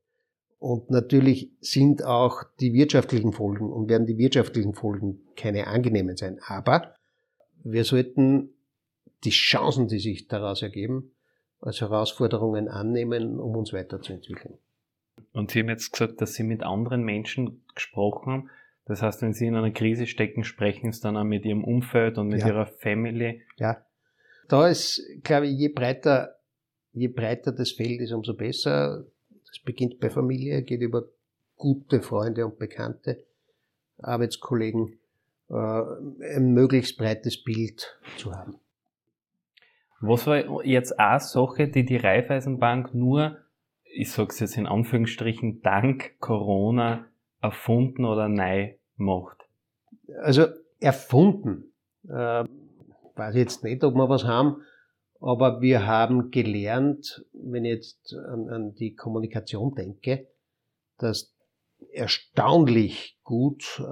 Und 0.60 0.90
natürlich 0.90 1.52
sind 1.60 2.06
auch 2.06 2.44
die 2.62 2.74
wirtschaftlichen 2.74 3.34
Folgen 3.34 3.70
und 3.70 3.90
werden 3.90 4.08
die 4.08 4.18
wirtschaftlichen 4.18 4.74
Folgen 4.74 5.20
keine 5.36 5.68
angenehmen 5.68 6.16
sein. 6.16 6.40
Aber 6.48 6.96
wir 7.64 7.84
sollten 7.84 8.54
die 9.26 9.32
Chancen, 9.32 9.88
die 9.88 10.00
sich 10.00 10.28
daraus 10.28 10.62
ergeben, 10.62 11.12
als 11.60 11.82
Herausforderungen 11.82 12.70
annehmen, 12.70 13.40
um 13.40 13.56
uns 13.58 13.74
weiterzuentwickeln. 13.74 14.58
Und 15.32 15.52
Sie 15.52 15.60
haben 15.60 15.70
jetzt 15.70 15.92
gesagt, 15.92 16.22
dass 16.22 16.34
Sie 16.34 16.44
mit 16.44 16.64
anderen 16.64 17.04
Menschen 17.04 17.64
gesprochen 17.74 18.32
haben. 18.32 18.50
Das 18.86 19.02
heißt, 19.02 19.22
wenn 19.22 19.34
Sie 19.34 19.48
in 19.48 19.56
einer 19.56 19.72
Krise 19.72 20.08
stecken, 20.08 20.44
sprechen 20.44 20.92
Sie 20.92 21.02
dann 21.02 21.18
auch 21.18 21.24
mit 21.24 21.46
Ihrem 21.46 21.64
Umfeld 21.64 22.18
und 22.18 22.28
mit 22.28 22.42
ja. 22.42 22.48
Ihrer 22.48 22.66
Family. 22.66 23.42
Ja. 23.58 23.86
Da 24.50 24.68
ist, 24.68 25.02
glaube 25.24 25.48
ich, 25.48 25.58
je 25.58 25.70
breiter 25.70 26.36
je 26.94 27.08
breiter 27.08 27.52
das 27.52 27.72
Feld 27.72 28.00
ist, 28.00 28.14
umso 28.14 28.34
besser. 28.34 29.06
Das 29.48 29.60
beginnt 29.60 30.00
bei 30.00 30.10
Familie, 30.10 30.62
geht 30.62 30.82
über 30.82 31.04
gute 31.58 32.02
Freunde 32.02 32.46
und 32.46 32.58
Bekannte, 32.58 33.24
Arbeitskollegen, 33.98 34.98
äh, 35.50 35.54
ein 35.54 36.54
möglichst 36.54 36.98
breites 36.98 37.44
Bild 37.44 38.00
zu 38.18 38.34
haben. 38.34 38.60
Was 40.00 40.28
war 40.28 40.66
jetzt 40.66 41.00
eine 41.00 41.20
Sache, 41.20 41.68
die 41.68 41.86
die 41.86 41.98
Raiffeisenbank 41.98 42.94
nur, 42.94 43.38
ich 43.94 44.12
sag's 44.12 44.40
jetzt 44.40 44.58
in 44.58 44.68
Anführungsstrichen, 44.68 45.62
dank 45.62 46.20
Corona 46.20 47.06
erfunden 47.42 48.06
oder 48.06 48.28
neu 48.28 48.74
macht? 48.96 49.38
Also 50.22 50.48
erfunden. 50.80 51.74
Äh, 52.08 52.46
weiß 53.16 53.36
jetzt 53.36 53.64
nicht, 53.64 53.84
ob 53.84 53.94
wir 53.96 54.10
was 54.10 54.26
haben, 54.26 54.62
aber 55.22 55.62
wir 55.62 55.86
haben 55.86 56.32
gelernt, 56.32 57.26
wenn 57.32 57.66
ich 57.66 57.76
jetzt 57.76 58.16
an, 58.16 58.50
an 58.50 58.76
die 58.76 58.96
Kommunikation 58.96 59.74
denke, 59.76 60.28
dass 60.98 61.34
erstaunlich 61.92 63.20
gut 63.24 63.80
äh, 63.80 63.84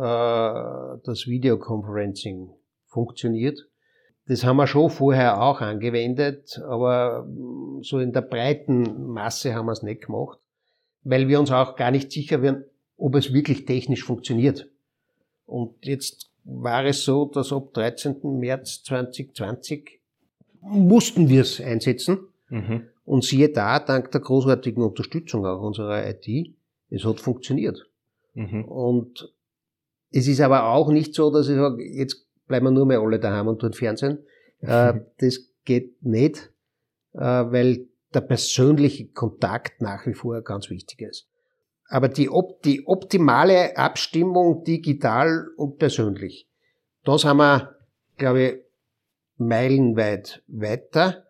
das 1.04 1.28
Videoconferencing 1.28 2.50
funktioniert. 2.88 3.60
Das 4.32 4.46
haben 4.46 4.56
wir 4.56 4.66
schon 4.66 4.90
vorher 4.90 5.42
auch 5.42 5.60
angewendet, 5.60 6.58
aber 6.66 7.28
so 7.82 8.00
in 8.00 8.14
der 8.14 8.22
breiten 8.22 9.08
Masse 9.08 9.54
haben 9.54 9.66
wir 9.66 9.74
es 9.74 9.84
nicht 9.84 10.06
gemacht, 10.06 10.40
weil 11.04 11.28
wir 11.28 11.38
uns 11.38 11.52
auch 11.52 11.76
gar 11.76 11.92
nicht 11.92 12.14
sicher 12.14 12.42
wären, 12.42 12.64
ob 12.96 13.16
es 13.16 13.34
wirklich 13.34 13.66
technisch 13.66 14.06
funktioniert. 14.06 14.70
Und 15.46 15.86
jetzt 15.86 16.30
war 16.46 16.86
es 16.86 17.04
so, 17.04 17.26
dass 17.26 17.52
ab 17.52 17.74
13. 17.74 18.40
März 18.40 18.84
2020 18.84 20.00
mussten 20.62 21.28
wir 21.28 21.42
es 21.42 21.60
einsetzen. 21.60 22.20
Mhm. 22.48 22.84
Und 23.04 23.26
siehe 23.26 23.50
da, 23.50 23.80
dank 23.80 24.12
der 24.12 24.22
großartigen 24.22 24.82
Unterstützung 24.82 25.46
auch 25.46 25.62
unserer 25.62 26.08
IT, 26.08 26.56
es 26.90 27.04
hat 27.04 27.20
funktioniert. 27.20 27.86
Mhm. 28.34 28.64
Und 28.64 29.34
es 30.10 30.26
ist 30.30 30.40
aber 30.40 30.70
auch 30.70 30.90
nicht 30.90 31.16
so, 31.16 31.32
dass 31.32 31.50
ich 31.50 31.58
sage, 31.58 31.84
jetzt 31.84 32.31
bleiben 32.52 32.66
wir 32.66 32.72
nur 32.72 32.86
mehr 32.86 33.00
alle 33.00 33.18
daheim 33.18 33.48
und 33.48 33.60
tun 33.60 33.72
Fernsehen. 33.72 34.26
Äh, 34.60 34.94
das 35.20 35.40
geht 35.64 36.04
nicht, 36.04 36.52
äh, 37.14 37.20
weil 37.20 37.88
der 38.14 38.22
persönliche 38.22 39.08
Kontakt 39.08 39.82
nach 39.82 40.06
wie 40.06 40.14
vor 40.14 40.42
ganz 40.42 40.70
wichtig 40.70 41.02
ist. 41.02 41.30
Aber 41.88 42.10
die, 42.10 42.30
die 42.66 42.86
optimale 42.86 43.78
Abstimmung 43.78 44.66
digital 44.66 45.48
und 45.56 45.78
persönlich, 45.78 46.50
das 47.06 47.24
haben 47.24 47.38
wir, 47.38 47.78
glaube 48.18 48.44
ich, 48.44 48.56
meilenweit 49.38 50.44
weiter. 50.48 51.24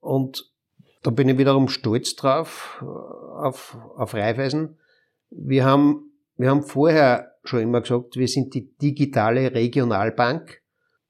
Und 0.00 0.50
da 1.02 1.10
bin 1.10 1.28
ich 1.28 1.36
wiederum 1.36 1.68
stolz 1.68 2.16
drauf, 2.16 2.82
auf, 2.82 3.76
auf 3.96 4.14
Raiffeisen. 4.14 4.78
Wir 5.28 5.66
haben, 5.66 6.10
wir 6.38 6.48
haben 6.48 6.62
vorher 6.62 7.33
schon 7.44 7.60
immer 7.60 7.80
gesagt, 7.80 8.16
wir 8.16 8.28
sind 8.28 8.54
die 8.54 8.74
digitale 8.76 9.54
Regionalbank. 9.54 10.62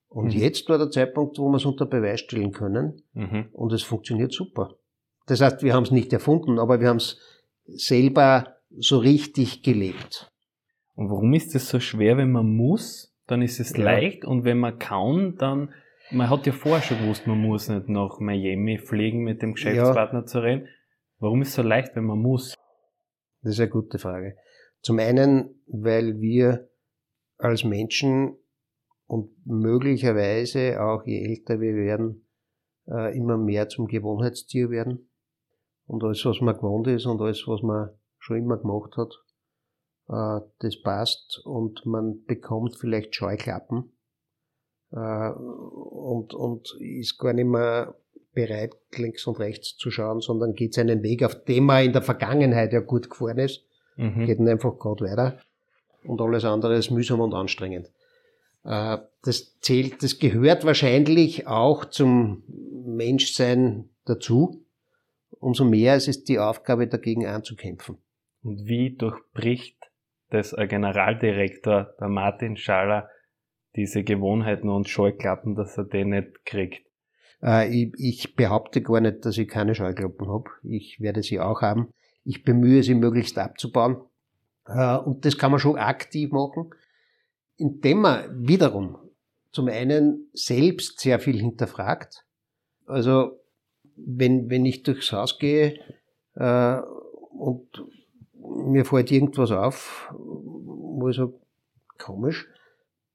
Und 0.09 0.35
mhm. 0.35 0.41
jetzt 0.41 0.69
war 0.69 0.79
der 0.79 0.91
Zeitpunkt, 0.91 1.38
wo 1.38 1.49
wir 1.49 1.57
es 1.57 1.64
unter 1.64 1.87
Beweis 1.87 2.21
stellen 2.21 2.53
können. 2.53 3.03
Mhm. 3.12 3.49
Und 3.53 3.73
es 3.73 3.83
funktioniert 3.83 4.33
super. 4.33 4.75
Das 5.26 5.41
heißt, 5.41 5.62
wir 5.62 5.75
haben 5.75 5.85
es 5.85 5.91
nicht 5.91 6.12
erfunden, 6.12 6.59
aber 6.59 6.81
wir 6.81 6.88
haben 6.88 6.99
es 6.99 7.19
selber 7.67 8.57
so 8.76 8.99
richtig 8.99 9.62
gelebt. 9.62 10.31
Und 10.95 11.11
warum 11.11 11.33
ist 11.35 11.55
es 11.55 11.69
so 11.69 11.81
schwer, 11.81 12.17
wenn 12.17 12.31
man 12.31 12.55
muss? 12.55 13.12
Dann 13.26 13.43
ist 13.43 13.59
es 13.59 13.76
ja. 13.76 13.85
leicht 13.85 14.25
und 14.25 14.45
wenn 14.45 14.59
man 14.59 14.79
kann, 14.79 15.37
dann 15.38 15.71
man 16.11 16.29
hat 16.29 16.47
ja 16.47 16.53
vorher 16.53 16.83
schon 16.83 16.99
gewusst, 16.99 17.26
man 17.26 17.38
muss 17.38 17.69
nicht 17.69 17.88
nach 17.88 18.21
Miami 18.21 18.79
fliegen 18.79 19.25
mit 19.25 19.41
dem 19.41 19.55
Geschäftspartner 19.55 20.21
ja. 20.21 20.26
zu 20.26 20.41
reden. 20.41 20.69
Warum 21.19 21.43
ist 21.43 21.49
es 21.49 21.55
so 21.55 21.62
leicht, 21.62 21.97
wenn 21.97 22.05
man 22.05 22.19
muss? 22.19 22.55
Das 23.43 23.55
ist 23.55 23.61
eine 23.61 23.71
gute 23.71 23.99
Frage. 23.99 24.37
Zum 24.85 24.99
einen, 24.99 25.62
weil 25.67 26.21
wir 26.21 26.69
als 27.38 27.64
Menschen 27.64 28.37
und 29.07 29.31
möglicherweise 29.47 30.79
auch 30.83 31.07
je 31.07 31.25
älter 31.25 31.59
wir 31.59 31.75
werden, 31.75 32.26
äh, 32.87 33.17
immer 33.17 33.38
mehr 33.38 33.71
zum 33.71 33.87
Gewohnheitstier 33.87 34.69
werden. 34.69 35.11
Und 35.87 36.05
alles, 36.05 36.23
was 36.26 36.43
man 36.43 36.55
gewohnt 36.55 36.87
ist 36.87 37.07
und 37.07 37.19
alles, 37.23 37.45
was 37.47 37.62
man 37.62 37.99
schon 38.19 38.37
immer 38.37 38.59
gemacht 38.59 38.99
hat, 38.99 39.14
äh, 40.09 40.47
das 40.59 40.83
passt 40.83 41.41
und 41.47 41.87
man 41.87 42.23
bekommt 42.26 42.76
vielleicht 42.76 43.14
Scheuklappen 43.14 43.91
äh, 44.93 45.31
und, 45.31 46.35
und 46.35 46.76
ist 46.79 47.17
gar 47.17 47.33
nicht 47.33 47.49
mehr 47.49 47.99
bereit, 48.35 48.75
links 48.99 49.26
und 49.26 49.38
rechts 49.38 49.79
zu 49.79 49.91
schauen, 49.91 50.21
sondern 50.21 50.53
geht 50.53 50.75
seinen 50.75 51.03
Weg, 51.03 51.23
auf 51.23 51.43
dem 51.45 51.71
er 51.71 51.85
in 51.85 51.95
der 51.95 52.03
Vergangenheit 52.03 52.75
ja 52.75 52.81
gut 52.81 53.09
gefahren 53.09 53.38
ist, 53.38 53.67
mhm. 53.97 54.27
geht 54.27 54.39
dann 54.39 54.49
einfach 54.49 54.79
gerade 54.79 55.05
weiter 55.05 55.39
und 56.05 56.21
alles 56.21 56.45
andere 56.45 56.77
ist 56.77 56.91
mühsam 56.91 57.21
und 57.21 57.35
anstrengend. 57.35 57.91
Äh, 58.65 58.99
das 59.23 59.59
zählt, 59.61 60.03
das 60.03 60.19
gehört 60.19 60.65
wahrscheinlich 60.65 61.47
auch 61.47 61.85
zum 61.85 62.43
Menschsein 62.87 63.91
dazu. 64.05 64.65
Umso 65.31 65.65
mehr 65.65 65.97
ist 65.97 66.09
es 66.09 66.25
die 66.25 66.39
Aufgabe, 66.39 66.87
dagegen 66.87 67.27
anzukämpfen. 67.27 67.99
Und 68.43 68.67
wie 68.67 68.95
durchbricht 68.97 69.79
das 70.31 70.55
ein 70.55 70.69
Generaldirektor, 70.69 71.95
der 72.01 72.09
Martin 72.09 72.57
Schaller, 72.57 73.09
diese 73.77 74.05
Gewohnheiten 74.05 74.69
und 74.69 74.89
Scheuklappen, 74.89 75.55
dass 75.55 75.77
er 75.77 75.85
den 75.85 76.11
nicht 76.11 76.45
kriegt? 76.45 76.87
Äh, 77.43 77.69
ich, 77.69 77.93
ich, 77.99 78.37
behaupte 78.37 78.83
gar 78.83 79.01
nicht, 79.01 79.25
dass 79.25 79.39
ich 79.39 79.49
keine 79.49 79.75
Scheuklappen 79.75 80.29
habe. 80.29 80.51
Ich 80.63 81.01
werde 81.01 81.23
sie 81.23 81.41
auch 81.41 81.63
haben. 81.63 81.93
Ich 82.25 82.45
bemühe 82.45 82.83
sie 82.83 82.95
möglichst 82.95 83.38
abzubauen. 83.38 83.97
Äh, 84.66 84.97
und 84.97 85.25
das 85.25 85.38
kann 85.38 85.50
man 85.50 85.61
schon 85.61 85.76
aktiv 85.76 86.31
machen, 86.33 86.71
indem 87.57 88.00
man 88.00 88.47
wiederum 88.47 88.99
zum 89.52 89.69
einen 89.69 90.28
selbst 90.33 91.00
sehr 91.00 91.21
viel 91.21 91.38
hinterfragt. 91.38 92.25
Also 92.87 93.38
wenn, 93.97 94.50
wenn 94.50 94.66
ich 94.66 94.83
durchs 94.83 95.12
Haus 95.12 95.38
gehe 95.38 95.78
äh, 96.35 96.81
und 97.31 97.85
mir 98.33 98.85
fällt 98.85 99.11
irgendwas 99.11 99.50
auf, 99.50 100.12
wo 100.12 101.09
ich 101.09 101.16
so 101.16 101.40
komisch, 101.99 102.49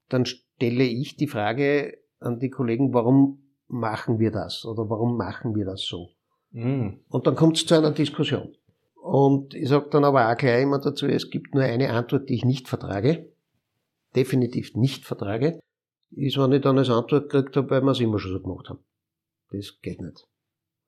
dann 0.08 0.24
stelle 0.24 0.84
ich 0.84 1.16
die 1.16 1.28
Frage 1.28 1.98
an 2.18 2.40
die 2.40 2.50
Kollegen, 2.50 2.92
warum 2.92 3.42
machen 3.68 4.18
wir 4.18 4.30
das 4.30 4.64
oder 4.64 4.88
warum 4.90 5.16
machen 5.16 5.54
wir 5.54 5.64
das 5.64 5.82
so? 5.82 6.10
Mhm. 6.50 7.00
Und 7.08 7.26
dann 7.26 7.36
kommt 7.36 7.56
es 7.56 7.66
zu 7.66 7.74
einer 7.74 7.92
Diskussion. 7.92 8.56
Und 9.02 9.54
ich 9.54 9.68
sage 9.68 9.88
dann 9.90 10.04
aber 10.04 10.30
auch 10.30 10.36
gleich 10.36 10.62
immer 10.62 10.78
dazu, 10.78 11.06
es 11.06 11.30
gibt 11.30 11.54
nur 11.54 11.64
eine 11.64 11.90
Antwort, 11.90 12.28
die 12.28 12.34
ich 12.34 12.44
nicht 12.44 12.68
vertrage, 12.68 13.32
definitiv 14.14 14.74
nicht 14.74 15.04
vertrage, 15.04 15.60
ist, 16.10 16.36
wenn 16.38 16.52
ich 16.52 16.62
dann 16.62 16.78
als 16.78 16.90
Antwort 16.90 17.30
gekriegt 17.30 17.56
habe, 17.56 17.70
weil 17.70 17.82
wir 17.82 17.92
es 17.92 18.00
immer 18.00 18.18
schon 18.18 18.32
so 18.32 18.40
gemacht 18.40 18.68
haben. 18.68 18.80
Das 19.52 19.80
geht 19.80 20.00
nicht. 20.00 20.26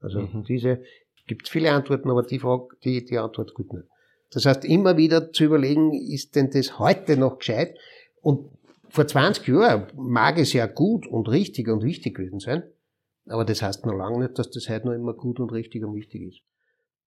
Also 0.00 0.20
mhm. 0.20 0.44
diese, 0.44 0.82
gibt 1.26 1.48
viele 1.48 1.72
Antworten, 1.72 2.10
aber 2.10 2.22
die 2.22 2.38
Frage, 2.38 2.76
die, 2.84 3.04
die 3.04 3.18
Antwort 3.18 3.54
gut 3.54 3.72
nicht. 3.72 3.86
Das 4.32 4.46
heißt, 4.46 4.64
immer 4.64 4.96
wieder 4.96 5.32
zu 5.32 5.44
überlegen, 5.44 5.92
ist 5.92 6.36
denn 6.36 6.50
das 6.50 6.78
heute 6.78 7.16
noch 7.16 7.38
gescheit? 7.38 7.76
Und 8.20 8.50
vor 8.88 9.06
20 9.06 9.46
Jahren 9.48 9.86
mag 9.96 10.38
es 10.38 10.52
ja 10.52 10.66
gut 10.66 11.06
und 11.06 11.28
richtig 11.28 11.68
und 11.68 11.82
wichtig 11.82 12.16
gewesen 12.16 12.40
sein, 12.40 12.62
aber 13.26 13.44
das 13.44 13.62
heißt 13.62 13.86
noch 13.86 13.94
lange 13.94 14.18
nicht, 14.18 14.38
dass 14.38 14.50
das 14.50 14.68
heute 14.68 14.86
noch 14.86 14.94
immer 14.94 15.14
gut 15.14 15.40
und 15.40 15.52
richtig 15.52 15.84
und 15.84 15.94
wichtig 15.94 16.22
ist. 16.22 16.40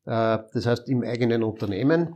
Äh, 0.05 0.39
das 0.53 0.65
heißt 0.65 0.89
im 0.89 1.03
eigenen 1.03 1.43
Unternehmen. 1.43 2.15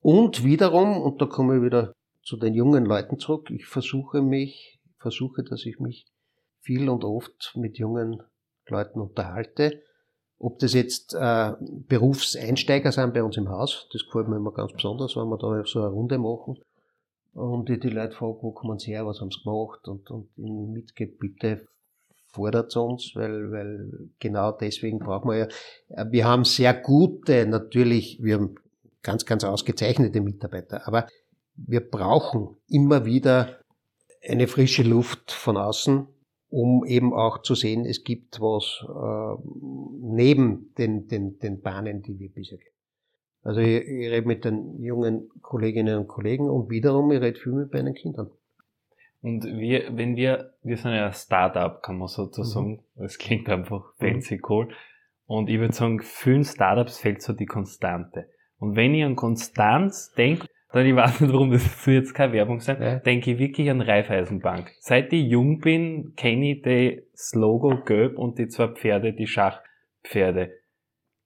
Und 0.00 0.44
wiederum, 0.44 1.00
und 1.00 1.20
da 1.20 1.26
komme 1.26 1.56
ich 1.56 1.62
wieder 1.62 1.94
zu 2.22 2.36
den 2.36 2.54
jungen 2.54 2.84
Leuten 2.84 3.18
zurück, 3.18 3.50
ich 3.50 3.66
versuche 3.66 4.22
mich, 4.22 4.80
versuche, 4.98 5.42
dass 5.42 5.64
ich 5.66 5.78
mich 5.78 6.06
viel 6.60 6.88
und 6.88 7.04
oft 7.04 7.52
mit 7.56 7.78
jungen 7.78 8.22
Leuten 8.68 9.00
unterhalte. 9.00 9.82
Ob 10.38 10.58
das 10.58 10.74
jetzt 10.74 11.14
äh, 11.14 11.52
Berufseinsteiger 11.60 12.92
sind 12.92 13.14
bei 13.14 13.22
uns 13.22 13.36
im 13.36 13.48
Haus, 13.48 13.88
das 13.92 14.04
gefällt 14.04 14.28
mir 14.28 14.36
immer 14.36 14.52
ganz 14.52 14.72
besonders, 14.72 15.16
wenn 15.16 15.28
wir 15.28 15.38
da 15.38 15.62
so 15.64 15.80
eine 15.80 15.88
Runde 15.88 16.18
machen. 16.18 16.58
Und 17.34 17.68
ich 17.70 17.80
die 17.80 17.88
Leute 17.88 18.14
frage, 18.14 18.38
wo 18.42 18.52
kommen 18.52 18.78
sie 18.78 18.92
her, 18.92 19.06
was 19.06 19.20
haben 19.20 19.30
sie 19.30 19.42
gemacht? 19.42 19.88
Und, 19.88 20.10
und 20.10 20.28
ihnen 20.36 20.72
mitgebe, 20.72 21.16
bitte 21.18 21.66
fordert 22.34 22.76
uns, 22.76 23.12
weil, 23.14 23.50
weil 23.52 24.10
genau 24.18 24.52
deswegen 24.52 24.98
brauchen 24.98 25.30
wir 25.30 25.38
ja, 25.38 25.46
äh, 25.90 26.06
wir 26.10 26.24
haben 26.26 26.44
sehr 26.44 26.74
gute, 26.74 27.46
natürlich, 27.46 28.18
wir 28.22 28.34
haben 28.34 28.56
ganz, 29.02 29.24
ganz 29.24 29.44
ausgezeichnete 29.44 30.20
Mitarbeiter, 30.20 30.86
aber 30.86 31.06
wir 31.56 31.80
brauchen 31.80 32.56
immer 32.68 33.04
wieder 33.04 33.60
eine 34.26 34.48
frische 34.48 34.82
Luft 34.82 35.30
von 35.30 35.56
außen, 35.56 36.06
um 36.48 36.84
eben 36.84 37.12
auch 37.12 37.42
zu 37.42 37.54
sehen, 37.54 37.84
es 37.84 38.04
gibt 38.04 38.40
was 38.40 38.84
äh, 38.88 39.42
neben 40.00 40.72
den, 40.78 41.06
den, 41.08 41.38
den 41.38 41.60
Bahnen, 41.60 42.02
die 42.02 42.18
wir 42.18 42.30
bisher 42.30 42.58
kennen. 42.58 42.70
Also 43.42 43.60
ich, 43.60 43.82
ich 43.86 44.10
rede 44.10 44.26
mit 44.26 44.44
den 44.44 44.82
jungen 44.82 45.28
Kolleginnen 45.42 45.98
und 45.98 46.08
Kollegen 46.08 46.48
und 46.48 46.70
wiederum, 46.70 47.12
ich 47.12 47.20
rede 47.20 47.38
viel 47.38 47.52
mit 47.52 47.72
meinen 47.72 47.94
Kindern. 47.94 48.30
Und 49.24 49.46
wir, 49.46 49.96
wenn 49.96 50.16
wir, 50.16 50.52
wir 50.62 50.76
sind 50.76 50.92
ja 50.92 51.06
ein 51.06 51.14
Startup, 51.14 51.82
kann 51.82 51.96
man 51.96 52.08
sozusagen, 52.08 52.72
mhm. 52.72 52.80
das 52.96 53.16
klingt 53.16 53.48
einfach 53.48 53.94
mhm. 53.98 54.06
fancy 54.06 54.38
cool. 54.50 54.68
Und 55.24 55.48
ich 55.48 55.58
würde 55.58 55.72
sagen, 55.72 56.02
vielen 56.02 56.44
Startups 56.44 56.98
fehlt 56.98 57.22
so 57.22 57.32
die 57.32 57.46
Konstante. 57.46 58.28
Und 58.58 58.76
wenn 58.76 58.94
ich 58.94 59.02
an 59.02 59.16
Konstanz 59.16 60.12
denke, 60.12 60.46
dann 60.72 60.84
ich 60.84 60.94
weiß 60.94 61.22
nicht, 61.22 61.32
warum 61.32 61.52
das 61.52 61.82
soll 61.82 61.94
jetzt 61.94 62.12
keine 62.12 62.34
Werbung 62.34 62.60
sein, 62.60 62.82
ja. 62.82 62.98
denke 62.98 63.32
ich 63.32 63.38
wirklich 63.38 63.70
an 63.70 63.80
Raiffeisenbank. 63.80 64.70
Seit 64.80 65.10
ich 65.14 65.26
jung 65.26 65.58
bin, 65.60 66.12
kenne 66.16 66.52
ich 66.52 66.60
das 66.60 67.32
Logo 67.34 67.82
gelb 67.82 68.18
und 68.18 68.38
die 68.38 68.48
zwei 68.48 68.68
Pferde, 68.68 69.14
die 69.14 69.26
Schachpferde. 69.26 70.52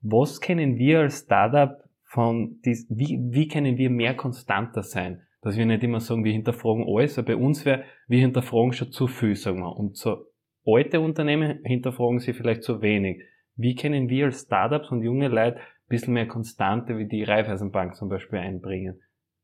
Was 0.02 0.40
kennen 0.40 0.76
wir 0.76 1.00
als 1.00 1.24
Startup 1.24 1.82
von, 2.04 2.60
dies, 2.64 2.86
wie, 2.90 3.18
wie 3.32 3.48
können 3.48 3.76
wir 3.76 3.90
mehr 3.90 4.14
konstanter 4.14 4.84
sein? 4.84 5.22
Dass 5.40 5.56
wir 5.56 5.66
nicht 5.66 5.84
immer 5.84 6.00
sagen, 6.00 6.24
wir 6.24 6.32
hinterfragen 6.32 6.84
alles, 6.88 7.16
weil 7.16 7.24
bei 7.24 7.36
uns 7.36 7.64
wäre, 7.64 7.84
wir 8.08 8.20
hinterfragen 8.20 8.72
schon 8.72 8.90
zu 8.90 9.06
viel, 9.06 9.36
sagen 9.36 9.60
wir. 9.60 9.76
Und 9.76 9.96
so 9.96 10.26
alte 10.66 11.00
Unternehmen 11.00 11.60
hinterfragen 11.64 12.18
sie 12.18 12.32
vielleicht 12.32 12.62
zu 12.62 12.82
wenig. 12.82 13.22
Wie 13.56 13.74
können 13.74 14.08
wir 14.08 14.26
als 14.26 14.42
Startups 14.42 14.90
und 14.90 15.02
junge 15.02 15.28
Leute 15.28 15.58
ein 15.58 15.88
bisschen 15.88 16.14
mehr 16.14 16.28
Konstante 16.28 16.98
wie 16.98 17.06
die 17.06 17.22
Raiffeisenbank 17.22 17.96
zum 17.96 18.08
Beispiel 18.08 18.38
einbringen? 18.38 19.00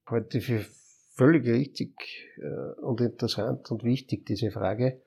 Heute 0.09 0.41
für 0.41 0.65
völlig 1.15 1.47
richtig 1.47 2.29
äh, 2.39 2.81
und 2.81 3.01
interessant 3.01 3.71
und 3.71 3.85
wichtig, 3.85 4.27
diese 4.27 4.51
Frage. 4.51 5.01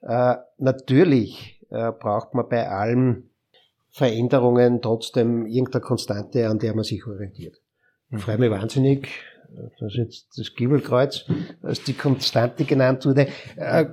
Äh, 0.00 0.36
natürlich 0.58 1.60
äh, 1.70 1.92
braucht 1.92 2.34
man 2.34 2.48
bei 2.48 2.68
allen 2.68 3.30
Veränderungen 3.90 4.80
trotzdem 4.80 5.46
irgendeine 5.46 5.82
Konstante, 5.82 6.48
an 6.48 6.58
der 6.58 6.74
man 6.74 6.84
sich 6.84 7.06
orientiert. 7.06 7.60
Ich 8.10 8.22
freue 8.22 8.38
mich 8.38 8.50
wahnsinnig, 8.50 9.08
dass 9.78 9.96
jetzt 9.96 10.38
das 10.38 10.54
Giebelkreuz 10.54 11.26
als 11.62 11.82
die 11.82 11.94
Konstante 11.94 12.64
genannt 12.64 13.04
wurde. 13.04 13.28
Äh, 13.56 13.86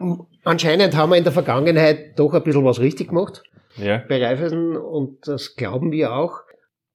anscheinend 0.44 0.96
haben 0.96 1.12
wir 1.12 1.18
in 1.18 1.24
der 1.24 1.34
Vergangenheit 1.34 2.18
doch 2.18 2.34
ein 2.34 2.44
bisschen 2.44 2.66
was 2.66 2.80
richtig 2.80 3.10
gemacht 3.10 3.44
ja. 3.78 4.04
bei 4.08 4.24
Raiffeisen 4.24 4.78
und 4.78 5.28
das 5.28 5.56
glauben 5.56 5.92
wir 5.92 6.14
auch. 6.14 6.42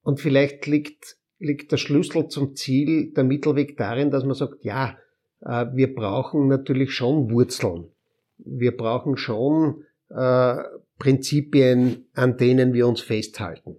Und 0.01 0.19
vielleicht 0.19 0.65
liegt 0.67 1.17
liegt 1.43 1.71
der 1.71 1.77
Schlüssel 1.77 2.29
zum 2.29 2.55
Ziel, 2.55 3.11
der 3.13 3.23
Mittelweg 3.23 3.77
darin, 3.77 4.11
dass 4.11 4.23
man 4.23 4.33
sagt, 4.33 4.63
ja, 4.63 4.97
äh, 5.41 5.65
wir 5.73 5.93
brauchen 5.93 6.47
natürlich 6.47 6.93
schon 6.93 7.29
Wurzeln. 7.29 7.89
Wir 8.37 8.75
brauchen 8.75 9.17
schon 9.17 9.83
äh, 10.09 10.55
Prinzipien, 10.99 12.05
an 12.13 12.37
denen 12.37 12.73
wir 12.73 12.87
uns 12.87 13.01
festhalten. 13.01 13.75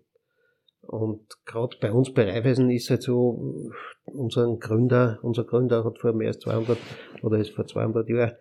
Und 0.87 1.27
gerade 1.45 1.77
bei 1.81 1.93
uns 1.93 2.13
bei 2.13 2.31
Raiffeisen 2.31 2.71
ist 2.71 2.91
halt 2.91 3.03
so, 3.03 3.71
unser 4.05 4.57
Gründer, 4.57 5.19
unser 5.23 5.45
Gründer 5.45 5.85
hat 5.85 5.99
vor 5.99 6.13
mehr 6.13 6.29
als 6.29 6.41
200 6.41 6.79
oder 7.23 7.39
ist 7.39 7.51
vor 7.51 7.67
200 7.67 8.09
Jahren 8.09 8.33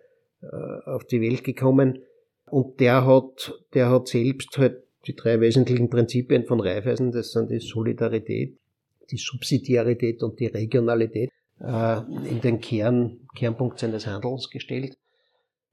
äh, 0.42 0.90
auf 0.90 1.04
die 1.04 1.20
Welt 1.20 1.44
gekommen 1.44 2.00
und 2.46 2.80
der 2.80 3.06
hat, 3.06 3.52
der 3.72 3.90
hat 3.90 4.08
selbst 4.08 4.56
halt 4.58 4.82
die 5.06 5.14
drei 5.14 5.40
wesentlichen 5.40 5.90
Prinzipien 5.90 6.44
von 6.44 6.60
Raiffeisen, 6.60 7.12
das 7.12 7.32
sind 7.32 7.50
die 7.50 7.58
Solidarität, 7.58 8.58
die 9.10 9.16
Subsidiarität 9.16 10.22
und 10.22 10.40
die 10.40 10.46
Regionalität 10.46 11.30
äh, 11.60 11.98
in 12.28 12.40
den 12.40 12.60
Kern, 12.60 13.20
Kernpunkt 13.34 13.78
seines 13.78 14.06
Handelns 14.06 14.50
gestellt. 14.50 14.96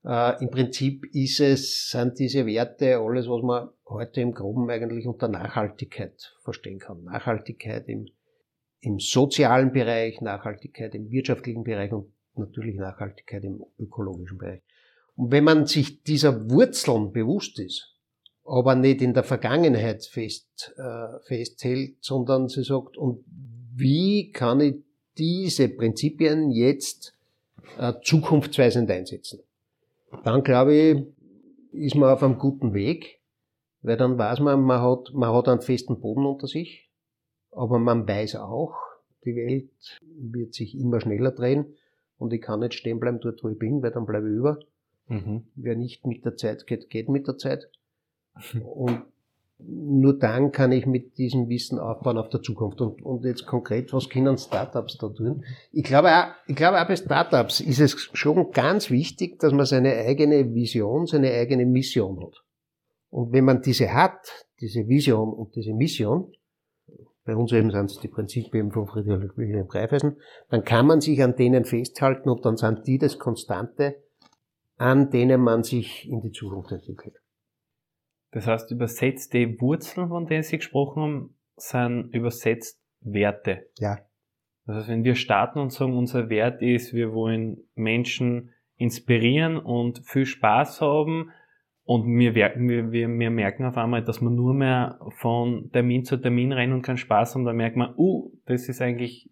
Äh, 0.04 0.42
Im 0.42 0.50
Prinzip 0.50 1.06
ist 1.14 1.40
es, 1.40 1.90
sind 1.90 2.18
diese 2.18 2.46
Werte 2.46 2.98
alles, 2.98 3.28
was 3.28 3.44
man 3.44 3.70
heute 3.88 4.22
im 4.22 4.34
Groben 4.34 4.70
eigentlich 4.70 5.06
unter 5.06 5.28
Nachhaltigkeit 5.28 6.34
verstehen 6.44 6.80
kann. 6.80 7.04
Nachhaltigkeit 7.04 7.88
im, 7.88 8.08
im 8.80 9.00
sozialen 9.00 9.72
Bereich, 9.72 10.22
Nachhaltigkeit 10.22 10.96
im 10.96 11.12
wirtschaftlichen 11.12 11.64
Bereich 11.64 11.92
und 11.92 12.12
natürlich 12.36 12.78
Nachhaltigkeit 12.78 13.44
im 13.44 13.64
ökologischen 13.78 14.38
Bereich. 14.38 14.62
Und 15.16 15.32
wenn 15.32 15.44
man 15.44 15.68
sich 15.68 16.02
dieser 16.04 16.50
Wurzeln 16.50 17.12
bewusst 17.12 17.60
ist, 17.60 17.96
aber 18.44 18.74
nicht 18.74 19.02
in 19.04 19.14
der 19.14 19.24
Vergangenheit 19.24 20.04
fest, 20.06 20.74
äh, 20.78 21.20
festhält, 21.28 21.98
sondern 22.02 22.48
sie 22.48 22.64
sagt, 22.64 22.98
und 22.98 23.24
wie 23.76 24.32
kann 24.32 24.62
ich 24.62 24.76
diese 25.18 25.70
Prinzipien 25.70 26.50
jetzt 26.50 27.16
äh, 27.78 27.94
zukunftsweisend 28.04 28.90
einsetzen? 28.90 29.42
Dann 30.24 30.44
glaube 30.44 30.76
ich, 30.76 31.06
ist 31.72 31.96
man 31.96 32.10
auf 32.10 32.24
einem 32.24 32.38
guten 32.38 32.74
Weg, 32.74 33.22
weil 33.82 33.98
dann 33.98 34.18
weiß 34.18 34.40
man, 34.40 34.62
man 34.62 34.82
hat, 34.82 35.14
man 35.14 35.34
hat 35.34 35.48
einen 35.48 35.62
festen 35.62 36.00
Boden 36.00 36.26
unter 36.26 36.48
sich, 36.48 36.90
aber 37.52 37.80
man 37.80 38.08
weiß 38.08 38.36
auch, 38.36 38.76
die 39.26 39.36
Welt 39.36 40.00
wird 40.02 40.54
sich 40.54 40.78
immer 40.78 41.00
schneller 41.00 41.32
drehen 41.32 41.76
und 42.18 42.34
ich 42.34 42.42
kann 42.42 42.60
nicht 42.60 42.74
stehen 42.74 43.00
bleiben 43.00 43.20
dort, 43.20 43.44
wo 43.44 43.50
ich 43.50 43.58
bin, 43.58 43.82
weil 43.82 43.92
dann 43.92 44.06
bleibe 44.06 44.30
ich 44.30 44.36
über. 44.36 44.60
Mhm. 45.08 45.48
Wer 45.56 45.76
nicht 45.76 46.06
mit 46.06 46.24
der 46.26 46.36
Zeit 46.36 46.68
geht, 46.68 46.90
geht 46.90 47.10
mit 47.10 47.28
der 47.28 47.38
Zeit. 47.38 47.70
Und 48.64 49.04
nur 49.68 50.18
dann 50.18 50.52
kann 50.52 50.72
ich 50.72 50.86
mit 50.86 51.18
diesem 51.18 51.50
Wissen 51.50 51.80
aufbauen 51.80 52.18
auf 52.18 52.30
der 52.30 52.42
Zukunft. 52.42 52.82
Und, 52.82 53.02
und 53.02 53.24
jetzt 53.26 53.46
konkret, 53.46 53.94
was 53.94 54.10
können 54.10 54.38
Startups 54.38 54.98
da 54.98 55.10
tun? 55.10 55.44
Ich 55.72 55.84
glaube, 55.84 56.10
auch, 56.10 56.28
ich 56.48 56.56
glaube, 56.56 56.82
auch 56.82 56.88
bei 56.88 56.96
Startups 56.96 57.60
ist 57.60 57.80
es 57.80 58.10
schon 58.14 58.52
ganz 58.52 58.90
wichtig, 58.90 59.40
dass 59.40 59.54
man 59.54 59.66
seine 59.66 59.94
eigene 59.96 60.54
Vision, 60.54 61.06
seine 61.06 61.32
eigene 61.32 61.66
Mission 61.66 62.20
hat. 62.22 62.44
Und 63.10 63.34
wenn 63.34 63.46
man 63.46 63.62
diese 63.62 63.94
hat, 63.94 64.48
diese 64.60 64.88
Vision 64.88 65.34
und 65.34 65.56
diese 65.56 65.74
Mission, 65.74 66.32
bei 67.24 67.36
uns 67.36 67.52
eben 67.52 67.70
sind 67.70 67.92
es 67.92 68.00
die 68.00 68.08
Prinzipien 68.08 68.72
von 68.72 68.88
Friedrich 68.88 69.38
Wilhelm 69.38 69.68
Greifeisen, 69.68 70.18
dann 70.50 70.64
kann 70.64 70.88
man 70.88 71.02
sich 71.02 71.22
an 71.22 71.36
denen 71.36 71.66
festhalten 71.66 72.30
und 72.30 72.46
dann 72.46 72.58
sind 72.58 72.88
die 72.88 72.98
das 72.98 73.20
Konstante, 73.20 73.98
an 74.78 75.12
denen 75.12 75.42
man 75.42 75.64
sich 75.64 76.10
in 76.10 76.22
die 76.22 76.32
Zukunft 76.32 76.72
entwickelt. 76.72 77.22
Das 78.32 78.48
heißt, 78.48 78.72
übersetzt 78.72 79.34
die 79.34 79.60
Wurzeln, 79.60 80.08
von 80.08 80.26
denen 80.26 80.44
Sie 80.44 80.58
gesprochen 80.58 81.02
haben, 81.02 81.36
sind 81.58 82.14
übersetzt 82.14 82.82
Werte. 83.02 83.68
Ja. 83.78 84.00
Das 84.66 84.78
heißt, 84.78 84.90
wenn 84.90 85.04
wir 85.04 85.16
starten 85.16 85.60
und 85.60 85.72
sagen, 85.72 85.98
unser 85.98 86.30
Wert 86.30 86.62
ist, 86.62 86.94
wir 86.94 87.14
wollen 87.14 87.58
Menschen 87.76 88.52
inspirieren 88.78 89.58
und 89.58 90.02
viel 90.06 90.26
Spaß 90.26 90.82
haben 90.82 91.32
und 91.84 92.06
wir, 92.18 92.36
wir, 92.36 92.54
wir, 92.56 92.92
wir 92.92 93.30
merken 93.30 93.66
auf 93.66 93.78
einmal, 93.78 94.04
dass 94.04 94.22
man 94.22 94.36
nur 94.36 94.54
mehr 94.54 95.00
von 95.18 95.70
Termin 95.72 96.06
zu 96.06 96.18
Termin 96.18 96.52
rennen 96.52 96.74
und 96.74 96.84
keinen 96.84 96.98
Spaß 96.98 97.36
haben, 97.36 97.44
dann 97.44 97.58
merkt 97.58 97.76
man, 97.76 97.94
uh, 97.98 98.32
das 98.46 98.70
ist 98.70 98.82
eigentlich 98.82 99.30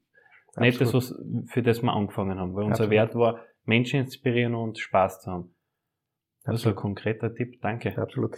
Absolut. 0.50 0.66
nicht 0.66 0.82
das, 0.82 0.94
was, 0.94 1.16
für 1.46 1.64
das 1.64 1.82
wir 1.82 1.94
angefangen 1.94 2.38
haben, 2.38 2.54
weil 2.54 2.64
unser 2.64 2.84
Absolut. 2.84 2.92
Wert 2.92 3.16
war, 3.16 3.40
Menschen 3.64 4.02
inspirieren 4.02 4.56
und 4.56 4.78
Spaß 4.78 5.22
zu 5.22 5.32
haben. 5.32 5.56
Das 6.44 6.62
ist 6.62 6.68
ein 6.68 6.76
konkreter 6.76 7.34
Tipp, 7.34 7.62
danke. 7.62 7.96
Absolut 7.98 8.36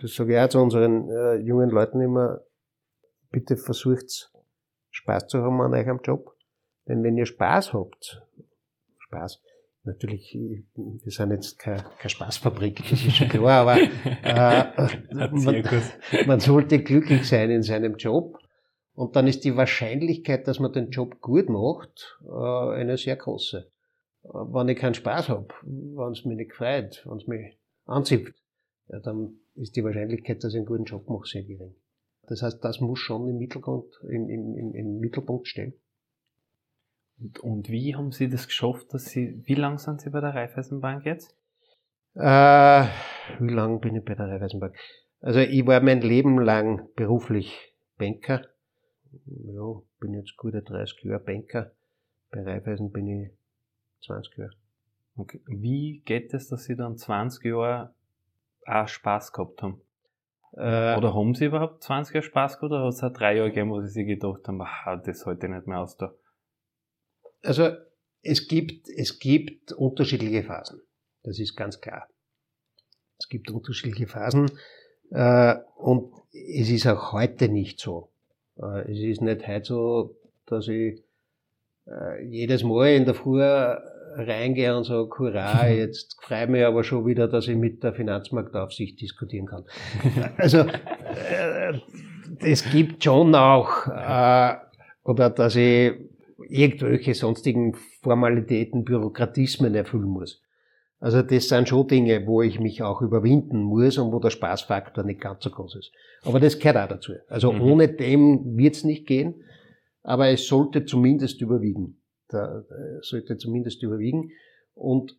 das 0.00 0.14
sage 0.14 0.34
ich 0.34 0.40
auch 0.40 0.48
zu 0.48 0.60
unseren 0.60 1.10
äh, 1.10 1.34
jungen 1.36 1.70
Leuten 1.70 2.00
immer, 2.00 2.40
bitte 3.30 3.56
versucht 3.56 4.32
Spaß 4.90 5.28
zu 5.28 5.42
haben 5.42 5.60
an 5.60 5.74
eurem 5.74 6.00
Job. 6.02 6.34
Denn 6.86 7.02
wenn 7.02 7.16
ihr 7.16 7.26
Spaß 7.26 7.74
habt, 7.74 8.22
Spaß, 8.98 9.42
natürlich, 9.84 10.34
wir 10.34 11.12
sind 11.12 11.30
jetzt 11.32 11.58
keine, 11.58 11.84
keine 11.98 12.10
Spaßfabrik, 12.10 12.76
das 12.78 12.92
ist 12.92 13.16
schon 13.16 13.28
klar, 13.28 13.62
aber 13.62 13.78
äh, 14.22 15.12
man, 15.12 15.64
man 16.26 16.40
sollte 16.40 16.82
glücklich 16.82 17.28
sein 17.28 17.50
in 17.50 17.62
seinem 17.62 17.96
Job. 17.96 18.38
Und 18.94 19.14
dann 19.14 19.28
ist 19.28 19.44
die 19.44 19.56
Wahrscheinlichkeit, 19.56 20.48
dass 20.48 20.58
man 20.58 20.72
den 20.72 20.90
Job 20.90 21.20
gut 21.20 21.48
macht, 21.48 22.18
äh, 22.26 22.74
eine 22.74 22.96
sehr 22.96 23.16
große. 23.16 23.70
Äh, 24.24 24.28
wenn 24.28 24.68
ich 24.68 24.78
keinen 24.78 24.94
Spaß 24.94 25.28
habe, 25.28 25.48
wenn 25.62 26.12
es 26.12 26.24
mich 26.24 26.36
nicht 26.36 26.54
freut, 26.54 27.04
wenn 27.06 27.18
es 27.18 27.26
mich 27.26 27.58
anzieht, 27.86 28.34
ja, 28.88 29.00
dann 29.00 29.38
ist 29.54 29.76
die 29.76 29.84
Wahrscheinlichkeit, 29.84 30.42
dass 30.42 30.52
ich 30.52 30.58
einen 30.58 30.66
guten 30.66 30.84
Job 30.84 31.08
mache, 31.08 31.26
sehr 31.26 31.44
gering. 31.44 31.74
Das 32.26 32.42
heißt, 32.42 32.62
das 32.64 32.80
muss 32.80 32.98
schon 32.98 33.28
im 33.28 33.38
Mittelgrund, 33.38 33.86
im, 34.02 34.28
im, 34.28 34.74
im 34.74 34.98
Mittelpunkt 34.98 35.48
stehen. 35.48 35.74
Und, 37.18 37.40
und, 37.40 37.68
wie 37.68 37.96
haben 37.96 38.12
Sie 38.12 38.28
das 38.28 38.46
geschafft, 38.46 38.92
dass 38.92 39.06
Sie, 39.06 39.42
wie 39.46 39.54
lang 39.54 39.78
sind 39.78 40.00
Sie 40.00 40.10
bei 40.10 40.20
der 40.20 40.34
Raiffeisenbank 40.34 41.04
jetzt? 41.04 41.34
Äh, 42.14 42.84
wie 43.40 43.52
lang 43.52 43.80
bin 43.80 43.96
ich 43.96 44.04
bei 44.04 44.14
der 44.14 44.28
Raiffeisenbank? 44.28 44.76
Also 45.20 45.40
ich 45.40 45.66
war 45.66 45.80
mein 45.80 46.00
Leben 46.00 46.38
lang 46.38 46.88
beruflich 46.94 47.74
Banker. 47.96 48.42
Ja, 49.26 49.80
bin 50.00 50.14
jetzt 50.14 50.36
gute 50.36 50.62
30 50.62 51.02
Jahre 51.04 51.20
Banker. 51.20 51.72
Bei 52.30 52.42
Raiffeisen 52.42 52.92
bin 52.92 53.08
ich 53.08 53.30
20 54.04 54.36
Jahre. 54.36 54.52
Okay. 55.16 55.40
Wie 55.46 56.02
geht 56.04 56.32
es, 56.34 56.48
dass 56.48 56.64
Sie 56.64 56.76
dann 56.76 56.96
20 56.96 57.44
Jahre 57.46 57.94
auch 58.68 58.88
Spaß 58.88 59.32
gehabt 59.32 59.62
haben? 59.62 59.80
Äh, 60.52 60.96
oder 60.96 61.14
haben 61.14 61.34
sie 61.34 61.46
überhaupt 61.46 61.82
20 61.82 62.14
Jahre 62.14 62.26
Spaß 62.26 62.58
gehabt 62.58 62.72
oder 62.72 62.84
hat 62.84 62.94
es 62.94 63.02
auch 63.02 63.12
drei 63.12 63.36
Jahre 63.36 63.50
gegeben, 63.50 63.70
wo 63.70 63.80
sie 63.80 63.88
sich 63.88 64.06
gedacht 64.06 64.46
haben, 64.48 64.60
ah, 64.62 64.96
das 64.96 65.26
halte 65.26 65.46
ich 65.46 65.52
nicht 65.52 65.66
mehr 65.66 65.80
aus 65.80 65.96
da? 65.96 66.12
Also 67.42 67.70
es 68.22 68.48
gibt, 68.48 68.88
es 68.88 69.18
gibt 69.18 69.72
unterschiedliche 69.72 70.42
Phasen. 70.42 70.80
Das 71.22 71.38
ist 71.38 71.56
ganz 71.56 71.80
klar. 71.80 72.08
Es 73.18 73.28
gibt 73.28 73.50
unterschiedliche 73.50 74.06
Phasen 74.06 74.50
äh, 75.10 75.56
und 75.76 76.12
es 76.32 76.70
ist 76.70 76.86
auch 76.86 77.12
heute 77.12 77.48
nicht 77.48 77.80
so. 77.80 78.10
Äh, 78.56 78.90
es 78.92 78.98
ist 78.98 79.20
nicht 79.20 79.46
heute 79.46 79.64
so, 79.64 80.16
dass 80.46 80.68
ich 80.68 81.02
äh, 81.86 82.24
jedes 82.24 82.62
Mal 82.64 82.94
in 82.94 83.04
der 83.04 83.14
Früh 83.14 83.42
reingehe 84.16 84.76
und 84.76 84.84
sage, 84.84 85.08
hurra, 85.18 85.68
jetzt 85.68 86.16
freue 86.22 86.44
ich 86.44 86.50
mich 86.50 86.64
aber 86.64 86.84
schon 86.84 87.06
wieder, 87.06 87.28
dass 87.28 87.48
ich 87.48 87.56
mit 87.56 87.82
der 87.82 87.92
Finanzmarktaufsicht 87.92 89.00
diskutieren 89.00 89.46
kann. 89.46 89.64
also 90.36 90.58
äh, 90.58 91.78
es 92.40 92.68
gibt 92.70 93.04
schon 93.04 93.34
auch, 93.34 93.86
äh, 93.86 94.54
oder 95.04 95.30
dass 95.30 95.56
ich 95.56 95.92
irgendwelche 96.48 97.14
sonstigen 97.14 97.74
Formalitäten, 98.02 98.84
Bürokratismen 98.84 99.74
erfüllen 99.74 100.08
muss. 100.08 100.42
Also 101.00 101.22
das 101.22 101.48
sind 101.48 101.68
schon 101.68 101.86
Dinge, 101.86 102.26
wo 102.26 102.42
ich 102.42 102.58
mich 102.58 102.82
auch 102.82 103.02
überwinden 103.02 103.62
muss 103.62 103.98
und 103.98 104.12
wo 104.12 104.18
der 104.18 104.30
Spaßfaktor 104.30 105.04
nicht 105.04 105.20
ganz 105.20 105.44
so 105.44 105.50
groß 105.50 105.76
ist. 105.76 105.92
Aber 106.24 106.40
das 106.40 106.58
gehört 106.58 106.76
auch 106.76 106.88
dazu. 106.88 107.12
Also 107.28 107.52
mhm. 107.52 107.60
ohne 107.62 107.88
dem 107.88 108.56
wird's 108.56 108.82
nicht 108.82 109.06
gehen, 109.06 109.44
aber 110.02 110.28
es 110.28 110.48
sollte 110.48 110.84
zumindest 110.84 111.40
überwiegen. 111.40 111.97
Da, 112.28 112.60
äh, 112.60 113.02
sollte 113.02 113.36
zumindest 113.36 113.82
überwiegen. 113.82 114.32
Und 114.74 115.16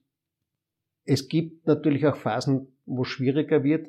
es 1.06 1.28
gibt 1.28 1.66
natürlich 1.66 2.06
auch 2.06 2.16
Phasen, 2.16 2.68
wo 2.86 3.02
es 3.02 3.08
schwieriger 3.08 3.64
wird. 3.64 3.88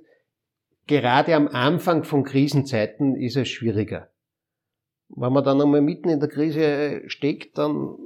Gerade 0.87 1.35
am 1.35 1.48
Anfang 1.48 2.04
von 2.04 2.24
Krisenzeiten 2.24 3.14
ist 3.14 3.37
es 3.37 3.48
schwieriger. 3.48 4.09
Wenn 5.09 5.33
man 5.33 5.44
dann 5.44 5.61
einmal 5.61 5.83
mitten 5.83 6.09
in 6.09 6.20
der 6.20 6.28
Krise 6.28 7.02
steckt, 7.09 7.59
dann 7.59 7.96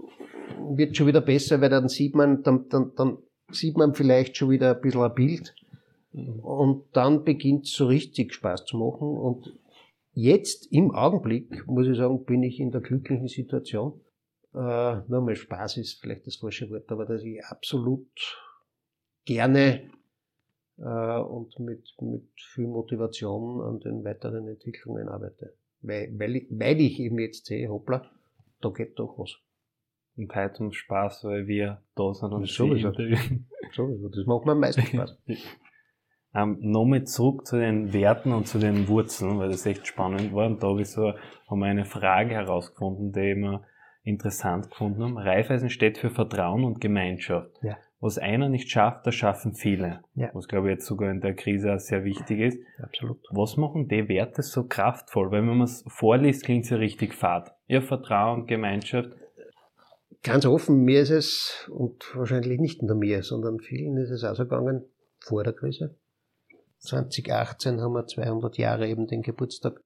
wird 0.77 0.92
es 0.92 0.96
schon 0.96 1.07
wieder 1.07 1.20
besser, 1.20 1.61
weil 1.61 1.70
dann 1.70 1.88
sieht 1.88 2.14
man, 2.14 2.42
dann, 2.42 2.68
dann, 2.68 2.92
dann 2.96 3.18
sieht 3.50 3.77
man 3.77 3.94
vielleicht 3.94 4.37
schon 4.37 4.50
wieder 4.50 4.74
ein 4.74 4.81
bisschen 4.81 5.03
ein 5.03 5.14
Bild. 5.14 5.55
Mhm. 6.12 6.40
Und 6.40 6.85
dann 6.92 7.24
beginnt 7.24 7.66
es 7.66 7.72
so 7.72 7.87
richtig 7.87 8.35
Spaß 8.35 8.64
zu 8.64 8.77
machen. 8.79 9.16
Und 9.16 9.55
jetzt 10.12 10.72
im 10.72 10.94
Augenblick, 10.94 11.66
muss 11.66 11.87
ich 11.87 11.96
sagen, 11.96 12.24
bin 12.24 12.42
ich 12.42 12.61
in 12.61 12.70
der 12.70 12.81
glücklichen 12.81 13.29
Situation. 13.29 14.00
Äh, 14.55 15.03
nur 15.09 15.21
mal 15.21 15.35
Spaß 15.35 15.79
ist 15.79 16.01
vielleicht 16.01 16.27
das 16.27 16.37
falsche 16.37 16.71
Wort, 16.71 16.90
aber 16.93 17.07
dass 17.07 17.23
ich 17.23 17.45
absolut 17.45 18.09
gerne 19.25 19.90
äh, 20.79 21.19
und 21.19 21.59
mit, 21.59 21.93
mit 22.01 22.29
viel 22.37 22.69
Motivation 22.69 23.61
an 23.62 23.81
den 23.81 24.05
weiteren 24.05 24.47
Entwicklungen 24.47 25.09
arbeite. 25.09 25.55
Weil, 25.81 26.09
weil, 26.17 26.37
ich, 26.37 26.47
weil 26.51 26.81
ich 26.81 27.01
eben 27.01 27.19
jetzt 27.19 27.47
sehe, 27.47 27.69
hoppla, 27.69 28.09
da 28.61 28.69
geht 28.71 28.99
doch 28.99 29.19
was. 29.19 29.37
Und 30.17 30.33
heute 30.33 30.62
um 30.62 30.73
Spaß, 30.73 31.25
weil 31.25 31.49
wir 31.49 31.83
da 31.97 32.14
sind 32.14 32.33
und 32.33 32.49
sowieso. 32.49 32.93
sowieso, 33.73 34.09
das 34.09 34.25
macht 34.27 34.47
mir 34.47 34.53
am 34.53 34.61
meisten 34.61 34.83
Spaß. 34.83 35.19
ähm, 36.35 36.59
Nochmal 36.61 37.05
zurück 37.05 37.45
zu 37.45 37.59
den 37.59 37.93
Werten 37.93 38.33
und 38.33 38.47
zu 38.47 38.61
den 38.61 38.87
Wurzeln, 38.87 39.40
weil 39.40 39.49
das 39.49 39.67
echt 39.67 39.88
spannend 39.88 40.33
war. 40.33 40.47
Und 40.47 40.62
da 40.62 40.69
habe 40.69 40.83
ich 40.83 40.88
so, 40.90 41.12
haben 41.49 41.59
wir 41.59 41.67
eine 41.67 41.85
Frage 41.85 42.35
herausgefunden, 42.35 43.12
die 43.12 43.33
ich 43.33 43.37
mir 43.37 43.64
interessant 44.05 44.71
gefunden 44.71 45.03
habe. 45.03 45.25
Raiffeisen 45.25 45.71
steht 45.71 45.99
für 45.99 46.11
Vertrauen 46.11 46.64
und 46.64 46.81
Gemeinschaft. 46.81 47.51
Ja. 47.62 47.77
Was 48.01 48.19
einer 48.19 48.51
nicht 48.51 48.71
schafft, 48.71 49.07
das 49.07 49.14
schaffen 49.14 49.55
viele. 49.55 50.03
Ja. 50.14 50.29
Was, 50.35 50.47
glaube 50.47 50.69
ich, 50.69 50.75
jetzt 50.75 50.87
sogar 50.87 51.11
in 51.11 51.23
der 51.23 51.35
Krise 51.35 51.75
auch 51.75 51.79
sehr 51.79 52.05
wichtig 52.05 52.38
ist. 52.40 52.59
Absolut. 52.83 53.19
Was 53.31 53.57
machen 53.57 53.88
die 53.88 54.09
Werte 54.09 54.43
so 54.43 54.64
kraftvoll? 54.64 55.31
Weil 55.31 55.40
wenn 55.40 55.57
man 55.57 55.62
es 55.62 55.85
vorliest, 55.88 56.45
klingt 56.45 56.64
es 56.64 56.71
ja 56.71 56.77
richtig 56.77 57.14
fad. 57.14 57.55
Ja, 57.67 57.81
Vertrauen, 57.81 58.47
Gemeinschaft. 58.47 59.09
Ganz 60.23 60.45
offen, 60.47 60.85
mir 60.85 61.01
ist 61.01 61.11
es, 61.11 61.69
und 61.71 62.14
wahrscheinlich 62.14 62.61
nicht 62.61 62.83
nur 62.83 62.97
mir, 62.97 63.23
sondern 63.23 63.59
vielen 63.59 63.97
ist 63.97 64.11
es 64.11 64.25
auch 64.25 64.35
so 64.35 64.45
gegangen, 64.45 64.85
vor 65.21 65.45
der 65.45 65.53
Krise. 65.53 65.97
2018 66.79 67.81
haben 67.81 67.93
wir 67.93 68.07
200 68.07 68.59
Jahre 68.59 68.87
eben 68.87 69.07
den 69.07 69.23
Geburtstag 69.23 69.81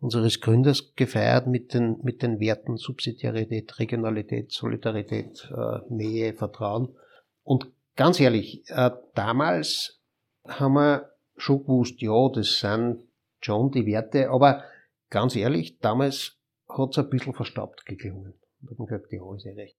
unseres 0.00 0.40
Gründers 0.40 0.94
gefeiert 0.96 1.46
mit 1.46 1.72
den, 1.74 1.98
mit 2.02 2.22
den 2.22 2.40
Werten 2.40 2.76
Subsidiarität, 2.76 3.78
Regionalität, 3.78 4.52
Solidarität, 4.52 5.50
äh, 5.50 5.78
Nähe, 5.88 6.34
Vertrauen. 6.34 6.94
Und 7.42 7.72
ganz 7.96 8.20
ehrlich, 8.20 8.64
äh, 8.68 8.90
damals 9.14 10.00
haben 10.46 10.74
wir 10.74 11.10
schon 11.36 11.62
gewusst, 11.62 12.00
ja, 12.00 12.28
das 12.28 12.58
sind 12.60 13.02
schon 13.40 13.70
die 13.70 13.86
Werte, 13.86 14.30
aber 14.30 14.64
ganz 15.10 15.36
ehrlich, 15.36 15.78
damals 15.78 16.38
hat 16.68 16.90
es 16.90 16.98
ein 16.98 17.10
bisschen 17.10 17.34
verstaubt 17.34 17.86
geklungen. 17.86 18.34
Da 18.60 18.70
hat 18.70 18.78
man 18.78 18.86
gesagt, 18.86 19.12
ja, 19.12 19.34
ist 19.34 19.46
eh 19.46 19.52
recht. 19.52 19.76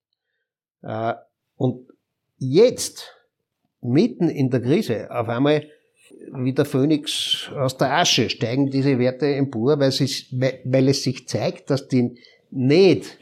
Äh, 0.82 1.14
und 1.56 1.88
jetzt, 2.36 3.12
mitten 3.80 4.28
in 4.28 4.50
der 4.50 4.60
Krise, 4.60 5.10
auf 5.10 5.28
einmal 5.28 5.68
wie 6.32 6.52
der 6.52 6.64
Phönix 6.64 7.50
aus 7.56 7.76
der 7.76 7.92
Asche 7.92 8.30
steigen 8.30 8.70
diese 8.70 8.98
Werte 8.98 9.26
empor, 9.34 9.78
weil, 9.78 9.88
es, 9.88 10.26
weil 10.32 10.88
es 10.88 11.02
sich 11.02 11.28
zeigt, 11.28 11.70
dass 11.70 11.88
die 11.88 12.18
nicht 12.50 13.18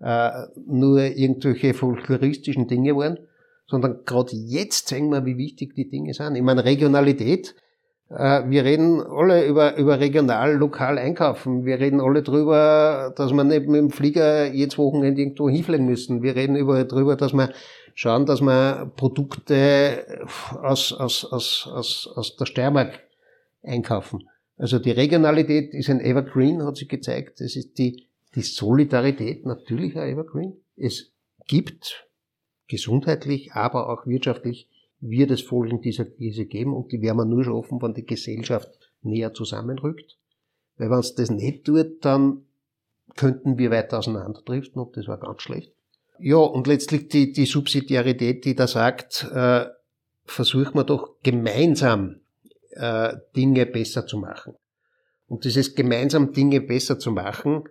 äh, 0.00 0.30
nur 0.66 1.00
irgendwelche 1.00 1.74
folkloristischen 1.74 2.66
Dinge 2.66 2.96
waren, 2.96 3.18
sondern 3.66 4.04
gerade 4.04 4.34
jetzt 4.34 4.88
zeigen 4.88 5.10
wir, 5.10 5.24
wie 5.24 5.38
wichtig 5.38 5.74
die 5.74 5.88
Dinge 5.88 6.12
sind. 6.12 6.34
Ich 6.34 6.42
meine, 6.42 6.64
Regionalität, 6.64 7.54
äh, 8.10 8.42
wir 8.48 8.64
reden 8.64 9.00
alle 9.00 9.46
über, 9.46 9.76
über 9.76 9.98
regional, 10.00 10.56
lokal 10.56 10.98
einkaufen. 10.98 11.64
Wir 11.64 11.80
reden 11.80 12.00
alle 12.00 12.22
drüber, 12.22 13.14
dass 13.16 13.32
wir 13.32 13.44
nicht 13.44 13.68
mit 13.68 13.80
dem 13.80 13.90
Flieger 13.90 14.46
jedes 14.46 14.76
Wochenende 14.76 15.22
irgendwo 15.22 15.48
hinfliegen 15.48 15.86
müssen. 15.86 16.22
Wir 16.22 16.36
reden 16.36 16.56
über, 16.56 16.84
drüber, 16.84 17.16
dass 17.16 17.32
wir 17.32 17.50
schauen, 17.94 18.26
dass 18.26 18.40
wir 18.40 18.90
Produkte 18.96 20.26
aus, 20.60 20.92
aus, 20.92 21.24
aus, 21.24 21.68
aus, 21.70 22.10
aus 22.14 22.36
der 22.36 22.46
Steiermark 22.46 23.00
einkaufen. 23.62 24.28
Also 24.56 24.78
die 24.78 24.90
Regionalität 24.90 25.74
ist 25.74 25.90
ein 25.90 26.00
Evergreen, 26.00 26.62
hat 26.62 26.76
sich 26.76 26.88
gezeigt. 26.88 27.40
Es 27.40 27.56
ist 27.56 27.78
die, 27.78 28.06
die 28.34 28.42
Solidarität 28.42 29.46
natürlich 29.46 29.96
ein 29.96 30.08
Evergreen. 30.08 30.54
Es 30.76 31.12
gibt 31.46 32.06
gesundheitlich, 32.68 33.52
aber 33.52 33.88
auch 33.88 34.06
wirtschaftlich 34.06 34.68
wird 35.00 35.30
es 35.30 35.42
Folgen 35.42 35.80
dieser 35.80 36.04
Krise 36.04 36.46
geben 36.46 36.74
und 36.74 36.92
die 36.92 37.02
werden 37.02 37.16
wir 37.18 37.24
nur 37.24 37.44
schaffen, 37.44 37.82
wenn 37.82 37.94
die 37.94 38.06
Gesellschaft 38.06 38.92
näher 39.02 39.34
zusammenrückt. 39.34 40.16
Weil 40.76 40.90
wenn 40.90 41.00
es 41.00 41.14
das 41.14 41.30
nicht 41.30 41.64
tut, 41.64 42.04
dann 42.04 42.46
könnten 43.16 43.58
wir 43.58 43.70
weiter 43.70 43.98
auseinanderdriften 43.98 44.80
und 44.80 44.96
das 44.96 45.08
war 45.08 45.18
ganz 45.18 45.42
schlecht. 45.42 45.72
Ja, 46.24 46.36
und 46.36 46.68
letztlich 46.68 47.08
die, 47.08 47.32
die 47.32 47.46
Subsidiarität, 47.46 48.44
die 48.44 48.54
da 48.54 48.68
sagt, 48.68 49.28
äh, 49.34 49.66
versuchen 50.24 50.74
wir 50.74 50.84
doch 50.84 51.16
gemeinsam 51.24 52.20
äh, 52.70 53.16
Dinge 53.34 53.66
besser 53.66 54.06
zu 54.06 54.18
machen. 54.18 54.54
Und 55.26 55.44
dieses 55.44 55.74
gemeinsam 55.74 56.32
Dinge 56.32 56.60
besser 56.60 57.00
zu 57.00 57.10
machen, 57.10 57.64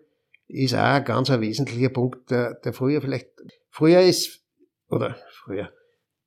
ist 0.49 0.73
auch 0.73 0.79
ein 0.79 1.05
ganz 1.05 1.29
ein 1.29 1.39
wesentlicher 1.39 1.89
Punkt, 1.89 2.29
der, 2.29 2.55
der 2.55 2.73
früher 2.73 2.99
vielleicht, 2.99 3.29
früher 3.69 4.01
ist, 4.01 4.43
oder 4.89 5.15
früher, 5.31 5.71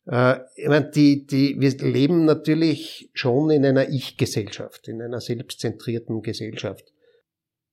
äh, 0.07 0.41
ich 0.57 0.69
meine, 0.69 0.91
die, 0.91 1.27
die, 1.27 1.61
wir 1.61 1.77
leben 1.77 2.25
natürlich 2.25 3.11
schon 3.13 3.51
in 3.51 3.67
einer 3.67 3.91
Ich-Gesellschaft, 3.91 4.89
in 4.89 5.03
einer 5.03 5.21
selbstzentrierten 5.21 6.23
Gesellschaft. 6.23 6.91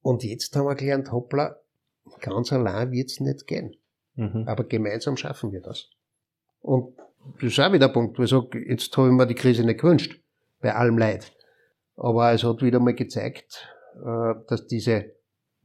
Und 0.02 0.26
jetzt 0.26 0.54
haben 0.58 0.66
wir 0.66 0.76
gelernt, 0.76 1.14
hoppla, 1.14 1.56
ganz 2.20 2.52
allein 2.52 2.92
wird's 2.92 3.22
nicht 3.22 3.48
gehen. 3.48 3.78
Mhm. 4.15 4.43
Aber 4.47 4.63
gemeinsam 4.63 5.17
schaffen 5.17 5.52
wir 5.52 5.62
das. 5.62 5.89
Und 6.62 6.97
das 7.36 7.43
ist 7.43 7.60
auch 7.60 7.71
wieder 7.71 7.88
ein 7.88 7.93
Punkt, 7.93 8.17
wo 8.17 8.24
ich 8.24 8.30
sage, 8.30 8.60
jetzt 8.67 8.95
habe 8.97 9.08
ich 9.08 9.13
mir 9.13 9.28
die 9.28 9.36
Krise 9.36 9.63
nicht 9.63 9.80
gewünscht, 9.80 10.19
bei 10.60 10.76
allem 10.76 10.97
Leid. 10.97 11.32
Aber 11.95 12.32
es 12.32 12.43
hat 12.43 12.62
wieder 12.62 12.80
mal 12.80 12.95
gezeigt, 12.95 13.67
äh, 13.95 14.34
dass 14.47 14.67
diese 14.67 15.13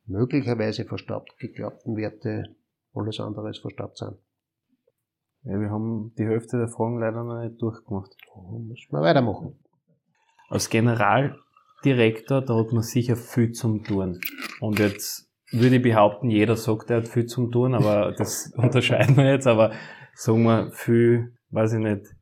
möglicherweise 0.06 0.84
verstaubt 0.84 1.38
geglaubten 1.38 1.96
Werte 1.96 2.54
alles 2.94 3.20
andere 3.20 3.48
als 3.48 3.58
verstaubt 3.58 3.98
sind. 3.98 4.16
Ja, 5.44 5.60
wir 5.60 5.70
haben 5.70 6.12
die 6.18 6.24
Hälfte 6.24 6.58
der 6.58 6.68
Fragen 6.68 6.98
leider 6.98 7.22
noch 7.22 7.42
nicht 7.42 7.60
durchgemacht. 7.60 8.16
Oh, 8.34 8.58
müssen 8.58 8.90
wir 8.90 9.00
weitermachen. 9.00 9.58
Als 10.48 10.70
Generaldirektor, 10.70 12.42
da 12.42 12.56
hat 12.56 12.72
man 12.72 12.82
sicher 12.82 13.16
viel 13.16 13.52
zum 13.52 13.84
tun. 13.84 14.20
Und 14.60 14.78
jetzt 14.78 15.30
würde 15.60 15.76
ich 15.76 15.82
behaupten, 15.82 16.30
jeder 16.30 16.56
sagt, 16.56 16.90
er 16.90 16.98
hat 16.98 17.08
viel 17.08 17.26
zum 17.26 17.50
tun, 17.50 17.74
aber 17.74 18.12
das 18.18 18.52
unterscheiden 18.56 19.16
wir 19.16 19.30
jetzt, 19.30 19.46
aber 19.46 19.72
sagen 20.14 20.44
wir 20.44 20.70
viel, 20.72 21.34
weiß 21.50 21.74
ich 21.74 21.80
nicht. 21.80 22.14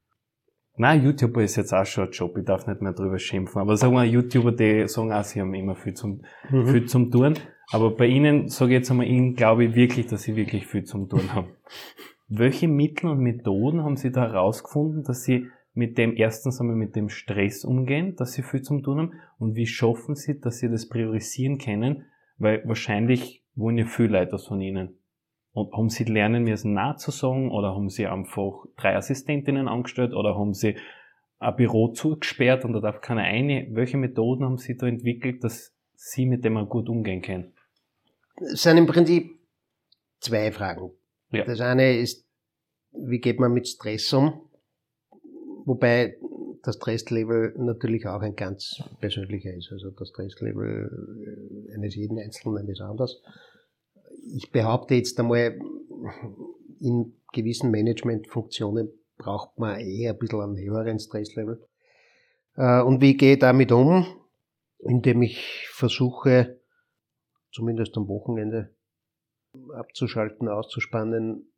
Nein, 0.77 1.05
YouTuber 1.05 1.43
ist 1.43 1.55
jetzt 1.57 1.73
auch 1.73 1.87
schon 1.87 2.07
ein 2.07 2.11
Job, 2.11 2.37
ich 2.37 2.45
darf 2.45 2.67
nicht 2.67 2.83
mehr 2.83 2.93
drüber 2.93 3.19
schimpfen, 3.19 3.61
aber 3.61 3.77
sagen 3.77 3.95
wir, 3.95 4.05
YouTuber, 4.05 4.53
die 4.53 4.89
sagen 4.89 5.13
auch, 5.13 5.23
sie 5.23 5.41
haben 5.41 5.55
immer 5.55 5.77
viel 5.77 5.95
zum, 5.95 6.23
mhm. 6.51 6.67
viel 6.67 6.87
zum 6.87 7.11
tun. 7.11 7.35
Aber 7.73 7.95
bei 7.95 8.07
Ihnen, 8.07 8.49
sage 8.49 8.73
ich 8.73 8.79
jetzt 8.79 8.91
einmal, 8.91 9.07
Ihnen 9.07 9.35
glaube 9.35 9.65
ich 9.65 9.75
wirklich, 9.75 10.07
dass 10.07 10.23
Sie 10.23 10.37
wirklich 10.37 10.67
viel 10.67 10.85
zum 10.85 11.09
tun 11.09 11.33
haben. 11.33 11.49
Welche 12.29 12.69
Mittel 12.69 13.11
und 13.11 13.21
Methoden 13.21 13.85
haben 13.85 13.97
Sie 13.97 14.11
da 14.11 14.23
herausgefunden, 14.23 15.05
dass 15.05 15.23
Sie 15.23 15.47
mit 15.75 15.99
dem 15.99 16.17
erstens 16.17 16.61
einmal 16.61 16.77
mit 16.77 16.97
dem 16.97 17.09
Stress 17.09 17.65
umgehen, 17.65 18.17
dass 18.17 18.33
Sie 18.33 18.43
viel 18.43 18.63
zum 18.63 18.83
tun 18.83 18.99
haben 18.99 19.13
und 19.39 19.57
wie 19.57 19.67
schaffen 19.67 20.15
Sie, 20.15 20.41
dass 20.41 20.59
Sie 20.59 20.69
das 20.69 20.89
priorisieren 20.89 21.59
können 21.59 22.05
weil 22.39 22.63
wahrscheinlich 22.67 23.43
wollen 23.55 23.79
ja 23.79 23.87
viele 23.87 24.19
Leute 24.19 24.33
das 24.33 24.47
von 24.47 24.61
ihnen. 24.61 24.99
Und 25.53 25.73
haben 25.73 25.89
sie 25.89 26.05
lernen 26.05 26.43
müssen 26.43 26.73
nachzusagen 26.73 27.51
oder 27.51 27.75
haben 27.75 27.89
sie 27.89 28.07
einfach 28.07 28.65
drei 28.77 28.97
Assistentinnen 28.97 29.69
angestellt 29.69 30.13
oder 30.13 30.37
haben 30.37 30.53
sie 30.53 30.77
ein 31.39 31.57
Büro 31.57 31.89
zugesperrt 31.89 32.65
und 32.65 32.73
da 32.73 32.81
darf 32.81 33.01
keiner 33.01 33.23
eine. 33.23 33.69
Welche 33.71 33.97
Methoden 33.97 34.45
haben 34.45 34.59
sie 34.59 34.77
da 34.77 34.87
entwickelt, 34.87 35.45
dass 35.45 35.73
sie 35.95 36.27
mit 36.27 36.45
dem 36.45 36.57
auch 36.57 36.69
gut 36.69 36.89
umgehen 36.89 37.23
können? 37.23 37.53
Es 38.37 38.63
sind 38.63 38.79
im 38.79 38.87
Prinzip 38.87 39.39
zwei 40.19 40.51
Fragen. 40.51 40.91
Ja. 41.31 41.45
Das 41.45 41.61
eine 41.61 41.97
ist, 41.99 42.27
wie 42.93 43.21
geht 43.21 43.39
man 43.39 43.53
mit 43.53 43.69
Stress 43.69 44.13
um? 44.13 44.41
Wobei 45.65 46.17
das 46.65 46.77
Stresslevel 46.77 47.55
natürlich 47.59 48.07
auch 48.07 48.23
ein 48.23 48.37
ganz 48.37 48.83
persönlicher 49.01 49.53
ist. 49.53 49.71
Also 49.71 49.91
das 49.91 50.09
Stresslevel 50.09 51.69
äh, 51.69 51.75
eines 51.75 51.95
jeden 51.95 52.19
Einzelnen 52.19 52.69
ist 52.69 52.81
anders. 52.81 53.23
ich 54.35 54.51
behaupte 54.51 54.95
jetzt 54.95 55.19
einmal, 55.21 55.59
in 56.81 57.15
gewissen 57.33 57.71
Managementfunktionen 57.71 58.91
braucht 59.17 59.59
man 59.59 59.79
eher 59.81 60.13
ein 60.13 60.19
bisschen 60.19 60.41
einen 60.41 60.57
höheren 60.57 60.99
Stresslevel. 60.99 61.63
Äh, 62.57 62.83
und 62.83 63.01
wie 63.01 63.17
gehe 63.17 63.35
ich 63.35 63.39
damit 63.39 63.73
um? 63.73 64.07
Indem 64.79 65.23
ich 65.23 65.69
versuche, 65.71 66.61
zumindest 67.53 67.97
am 67.97 68.09
Wochenende, 68.09 68.75
abzuschalten, 69.75 70.49
auszuspannen, 70.49 71.53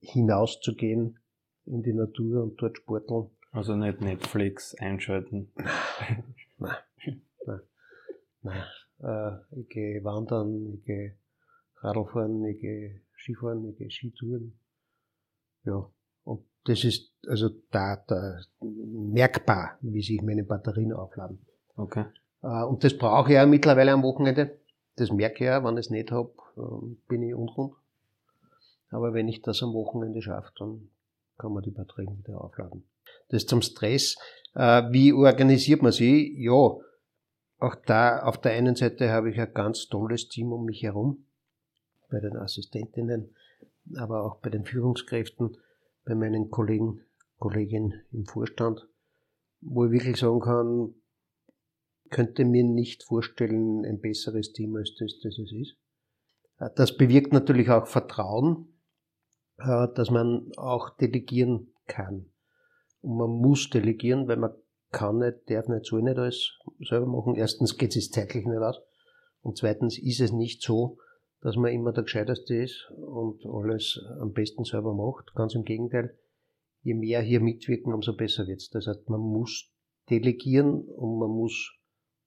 hinauszugehen 0.00 1.18
in 1.66 1.82
die 1.82 1.92
Natur 1.92 2.42
und 2.42 2.60
dort 2.60 2.78
sporteln. 2.78 3.30
Also 3.52 3.76
nicht 3.76 4.00
Netflix 4.00 4.74
einschalten. 4.76 5.52
Nein, 6.58 7.22
nein, 7.46 7.60
nein. 8.42 8.62
Äh, 9.02 9.60
ich 9.60 9.68
gehe 9.68 10.04
wandern, 10.04 10.74
ich 10.74 10.84
gehe 10.84 11.16
Radlfahren, 11.80 12.44
ich 12.46 12.60
gehe 12.60 13.02
Skifahren, 13.16 13.68
ich 13.68 13.76
gehe 13.76 13.90
Skitouren. 13.90 14.58
Ja, 15.64 15.86
und 16.24 16.44
das 16.64 16.82
ist 16.84 17.12
also 17.28 17.50
da, 17.70 18.02
da 18.06 18.40
merkbar, 18.60 19.76
wie 19.82 20.02
sich 20.02 20.22
meine 20.22 20.44
Batterien 20.44 20.92
aufladen. 20.92 21.44
Okay. 21.76 22.06
Äh, 22.42 22.64
und 22.64 22.84
das 22.84 22.96
brauche 22.96 23.30
ich 23.30 23.34
ja 23.34 23.44
mittlerweile 23.44 23.92
am 23.92 24.02
Wochenende. 24.02 24.58
Das 24.96 25.10
merke 25.10 25.44
ich 25.44 25.48
ja, 25.48 25.62
wenn 25.62 25.74
ich 25.74 25.86
es 25.86 25.90
nicht 25.90 26.10
habe, 26.10 26.32
ähm, 26.56 26.98
bin 27.06 27.22
ich 27.22 27.34
unrund. 27.34 27.74
Aber 28.90 29.12
wenn 29.12 29.28
ich 29.28 29.42
das 29.42 29.62
am 29.62 29.72
Wochenende 29.72 30.22
schaffe, 30.22 30.52
dann 30.58 30.88
kann 31.38 31.52
man 31.52 31.62
die 31.62 31.70
Batterien 31.70 32.18
wieder 32.18 32.40
aufladen. 32.40 32.84
Das 33.32 33.46
zum 33.46 33.62
Stress. 33.62 34.16
Äh, 34.54 34.84
wie 34.92 35.12
organisiert 35.12 35.82
man 35.82 35.90
sie? 35.90 36.36
Ja, 36.38 36.52
auch 36.52 37.74
da 37.86 38.22
auf 38.22 38.40
der 38.40 38.52
einen 38.52 38.76
Seite 38.76 39.10
habe 39.10 39.30
ich 39.30 39.40
ein 39.40 39.54
ganz 39.54 39.88
tolles 39.88 40.28
Team 40.28 40.52
um 40.52 40.66
mich 40.66 40.82
herum, 40.82 41.26
bei 42.10 42.20
den 42.20 42.36
Assistentinnen, 42.36 43.34
aber 43.96 44.24
auch 44.24 44.40
bei 44.40 44.50
den 44.50 44.64
Führungskräften, 44.64 45.56
bei 46.04 46.14
meinen 46.14 46.50
Kollegen, 46.50 47.00
Kolleginnen 47.38 48.02
im 48.12 48.26
Vorstand, 48.26 48.86
wo 49.60 49.86
ich 49.86 49.92
wirklich 49.92 50.16
sagen 50.16 50.40
kann, 50.40 50.94
könnte 52.10 52.44
mir 52.44 52.64
nicht 52.64 53.02
vorstellen, 53.04 53.84
ein 53.86 54.00
besseres 54.00 54.52
Team 54.52 54.76
als 54.76 54.94
das, 54.98 55.18
das 55.22 55.38
es 55.38 55.52
ist. 55.52 55.76
Äh, 56.58 56.68
das 56.76 56.96
bewirkt 56.96 57.32
natürlich 57.32 57.70
auch 57.70 57.86
Vertrauen, 57.86 58.68
äh, 59.58 59.88
dass 59.94 60.10
man 60.10 60.52
auch 60.56 60.90
delegieren 60.90 61.72
kann. 61.86 62.31
Und 63.02 63.16
man 63.16 63.30
muss 63.30 63.68
delegieren, 63.70 64.28
weil 64.28 64.36
man 64.36 64.54
kann 64.90 65.18
nicht, 65.18 65.50
darf 65.50 65.68
nicht, 65.68 65.86
soll 65.86 66.02
nicht 66.02 66.18
alles 66.18 66.58
selber 66.80 67.06
machen. 67.06 67.34
Erstens 67.34 67.76
geht 67.76 67.96
es 67.96 68.10
zeitlich 68.10 68.46
nicht 68.46 68.58
aus. 68.58 68.80
Und 69.42 69.58
zweitens 69.58 69.98
ist 69.98 70.20
es 70.20 70.32
nicht 70.32 70.62
so, 70.62 70.98
dass 71.40 71.56
man 71.56 71.72
immer 71.72 71.92
der 71.92 72.04
Gescheiteste 72.04 72.54
ist 72.54 72.90
und 72.96 73.44
alles 73.44 74.00
am 74.20 74.32
besten 74.32 74.64
selber 74.64 74.94
macht. 74.94 75.34
Ganz 75.34 75.54
im 75.54 75.64
Gegenteil. 75.64 76.16
Je 76.82 76.94
mehr 76.94 77.20
hier 77.20 77.40
mitwirken, 77.40 77.92
umso 77.92 78.16
besser 78.16 78.46
wird's. 78.46 78.70
Das 78.70 78.86
heißt, 78.86 79.08
man 79.08 79.20
muss 79.20 79.70
delegieren 80.10 80.82
und 80.82 81.18
man 81.18 81.30
muss 81.30 81.72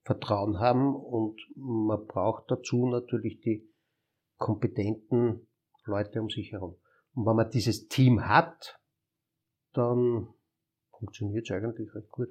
Vertrauen 0.04 0.60
haben 0.60 0.96
und 0.96 1.40
man 1.56 2.06
braucht 2.06 2.52
dazu 2.52 2.86
natürlich 2.88 3.42
die 3.42 3.68
kompetenten 4.38 5.48
Leute 5.86 6.22
um 6.22 6.30
sich 6.30 6.52
herum. 6.52 6.76
Und 7.14 7.26
wenn 7.26 7.36
man 7.36 7.50
dieses 7.50 7.88
Team 7.88 8.28
hat, 8.28 8.80
dann 9.74 10.28
funktioniert 11.06 11.50
es 11.50 11.56
eigentlich 11.56 11.94
recht 11.94 12.12
gut. 12.12 12.30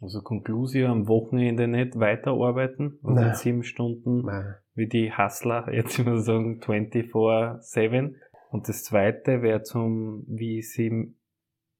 Also 0.00 0.20
Konklusio 0.22 0.88
am 0.88 1.08
Wochenende 1.08 1.66
nicht 1.66 1.98
weiterarbeiten, 1.98 2.98
also 3.02 3.20
Nein. 3.20 3.34
sieben 3.34 3.64
Stunden, 3.64 4.22
Nein. 4.24 4.54
wie 4.74 4.86
die 4.86 5.12
Hustler, 5.16 5.72
jetzt 5.72 5.98
immer 5.98 6.18
sagen 6.18 6.60
24-7. 6.60 8.14
Und 8.50 8.68
das 8.68 8.84
zweite 8.84 9.42
wäre 9.42 9.62
zum, 9.62 10.24
wie 10.28 10.62
sie 10.62 11.14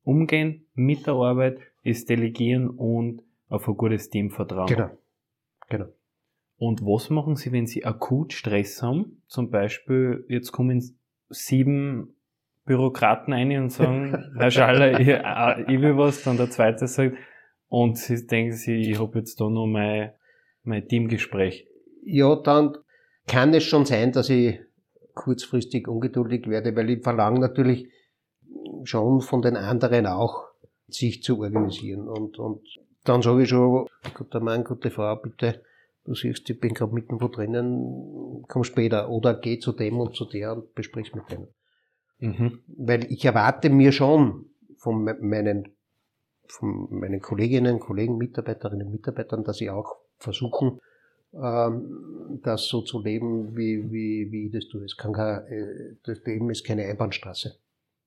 umgehen 0.02 0.66
mit 0.74 1.06
der 1.06 1.14
Arbeit, 1.14 1.60
ist 1.82 2.08
delegieren 2.10 2.68
und 2.68 3.22
auf 3.48 3.68
ein 3.68 3.76
gutes 3.76 4.10
Team 4.10 4.30
vertrauen. 4.30 4.66
Genau. 4.66 4.90
Genau. 5.68 5.86
Und 6.56 6.82
was 6.82 7.08
machen 7.08 7.36
Sie, 7.36 7.52
wenn 7.52 7.66
Sie 7.66 7.84
akut 7.84 8.32
Stress 8.32 8.82
haben? 8.82 9.22
Zum 9.28 9.50
Beispiel, 9.50 10.24
jetzt 10.28 10.50
kommen 10.50 10.82
sieben 11.30 12.16
Bürokraten 12.68 13.32
ein 13.32 13.50
und 13.58 13.70
sagen, 13.70 14.30
Herr 14.38 14.50
Schaller, 14.50 15.00
ich, 15.00 15.08
äh, 15.08 15.74
ich 15.74 15.80
will 15.80 15.96
was, 15.96 16.22
dann 16.22 16.36
der 16.36 16.50
zweite 16.50 16.86
sagt, 16.86 17.16
und 17.68 17.98
Sie 17.98 18.26
denken 18.26 18.52
sich, 18.52 18.88
ich 18.88 19.00
habe 19.00 19.18
jetzt 19.18 19.40
da 19.40 19.48
noch 19.48 19.66
mein, 19.66 20.12
mein 20.62 20.86
Teamgespräch. 20.86 21.66
Ja, 22.04 22.36
dann 22.36 22.76
kann 23.26 23.52
es 23.52 23.64
schon 23.64 23.84
sein, 23.84 24.12
dass 24.12 24.30
ich 24.30 24.60
kurzfristig 25.14 25.88
ungeduldig 25.88 26.46
werde, 26.48 26.76
weil 26.76 26.90
ich 26.90 27.02
verlange 27.02 27.40
natürlich 27.40 27.90
schon 28.84 29.20
von 29.20 29.42
den 29.42 29.56
anderen 29.56 30.06
auch, 30.06 30.44
sich 30.86 31.22
zu 31.22 31.40
organisieren. 31.40 32.08
Und, 32.08 32.38
und 32.38 32.62
dann 33.04 33.20
sage 33.22 33.42
ich 33.42 33.48
schon, 33.48 33.86
guter 34.14 34.40
Mann, 34.40 34.64
gute 34.64 34.90
Frau, 34.90 35.16
bitte, 35.16 35.62
du 36.04 36.14
siehst, 36.14 36.48
ich 36.48 36.60
bin 36.60 36.72
gerade 36.72 36.94
mitten 36.94 37.20
wo 37.20 37.28
drinnen, 37.28 38.44
komm 38.48 38.64
später. 38.64 39.10
Oder 39.10 39.34
geh 39.34 39.58
zu 39.58 39.72
dem 39.72 39.98
und 39.98 40.14
zu 40.14 40.24
der 40.24 40.52
und 40.52 40.74
besprich's 40.74 41.14
mit 41.14 41.30
denen. 41.30 41.48
Mhm. 42.20 42.60
Weil 42.76 43.10
ich 43.12 43.24
erwarte 43.24 43.70
mir 43.70 43.92
schon 43.92 44.46
von 44.76 45.02
me- 45.04 45.18
meinen, 45.20 45.68
von 46.46 46.88
meinen 46.90 47.20
Kolleginnen, 47.20 47.78
Kollegen, 47.78 48.18
Mitarbeiterinnen, 48.18 48.90
Mitarbeitern, 48.90 49.44
dass 49.44 49.58
sie 49.58 49.70
auch 49.70 49.96
versuchen, 50.18 50.80
ähm, 51.34 52.40
das 52.42 52.66
so 52.66 52.82
zu 52.82 53.02
leben, 53.02 53.56
wie, 53.56 53.90
wie, 53.92 54.32
wie 54.32 54.46
ich 54.46 54.52
das 54.52 54.66
tue. 54.68 54.84
Es 54.84 54.96
kann 54.96 55.12
kein, 55.12 55.46
äh, 55.46 55.96
das 56.04 56.24
Leben 56.24 56.50
ist 56.50 56.64
keine 56.64 56.84
Einbahnstraße. 56.86 57.56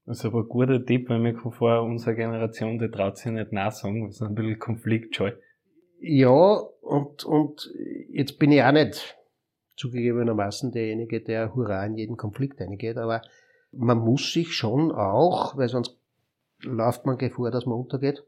Das 0.06 0.18
ist 0.20 0.26
aber 0.26 0.40
ein 0.40 0.50
guter 0.50 0.84
Tipp, 0.84 1.10
weil 1.10 1.20
mir 1.20 1.38
vor, 1.38 1.84
unsere 1.84 2.16
Generation, 2.16 2.80
die 2.80 2.90
traut 2.90 3.18
sich 3.18 3.32
nicht 3.32 3.52
nachsagen, 3.52 4.08
wir 4.08 4.12
sind 4.12 4.30
ein 4.30 4.36
bisschen 4.36 4.60
konfliktscheu. 4.60 5.32
Ja, 6.00 6.56
und, 6.82 7.24
und 7.24 7.72
jetzt 8.10 8.40
bin 8.40 8.52
ich 8.52 8.64
auch 8.64 8.72
nicht 8.72 9.16
zugegebenermaßen 9.78 10.72
derjenige, 10.72 11.22
der 11.22 11.54
Hurra 11.54 11.86
in 11.86 11.96
jeden 11.98 12.18
Konflikt 12.18 12.60
eingeht, 12.60 12.98
aber 12.98 13.22
man 13.72 14.00
muss 14.00 14.32
sich 14.34 14.54
schon 14.54 14.92
auch, 14.92 15.58
weil 15.58 15.70
sonst 15.70 15.98
läuft 16.62 17.06
man 17.06 17.18
Gefahr, 17.18 17.52
dass 17.52 17.66
man 17.66 17.78
untergeht, 17.78 18.24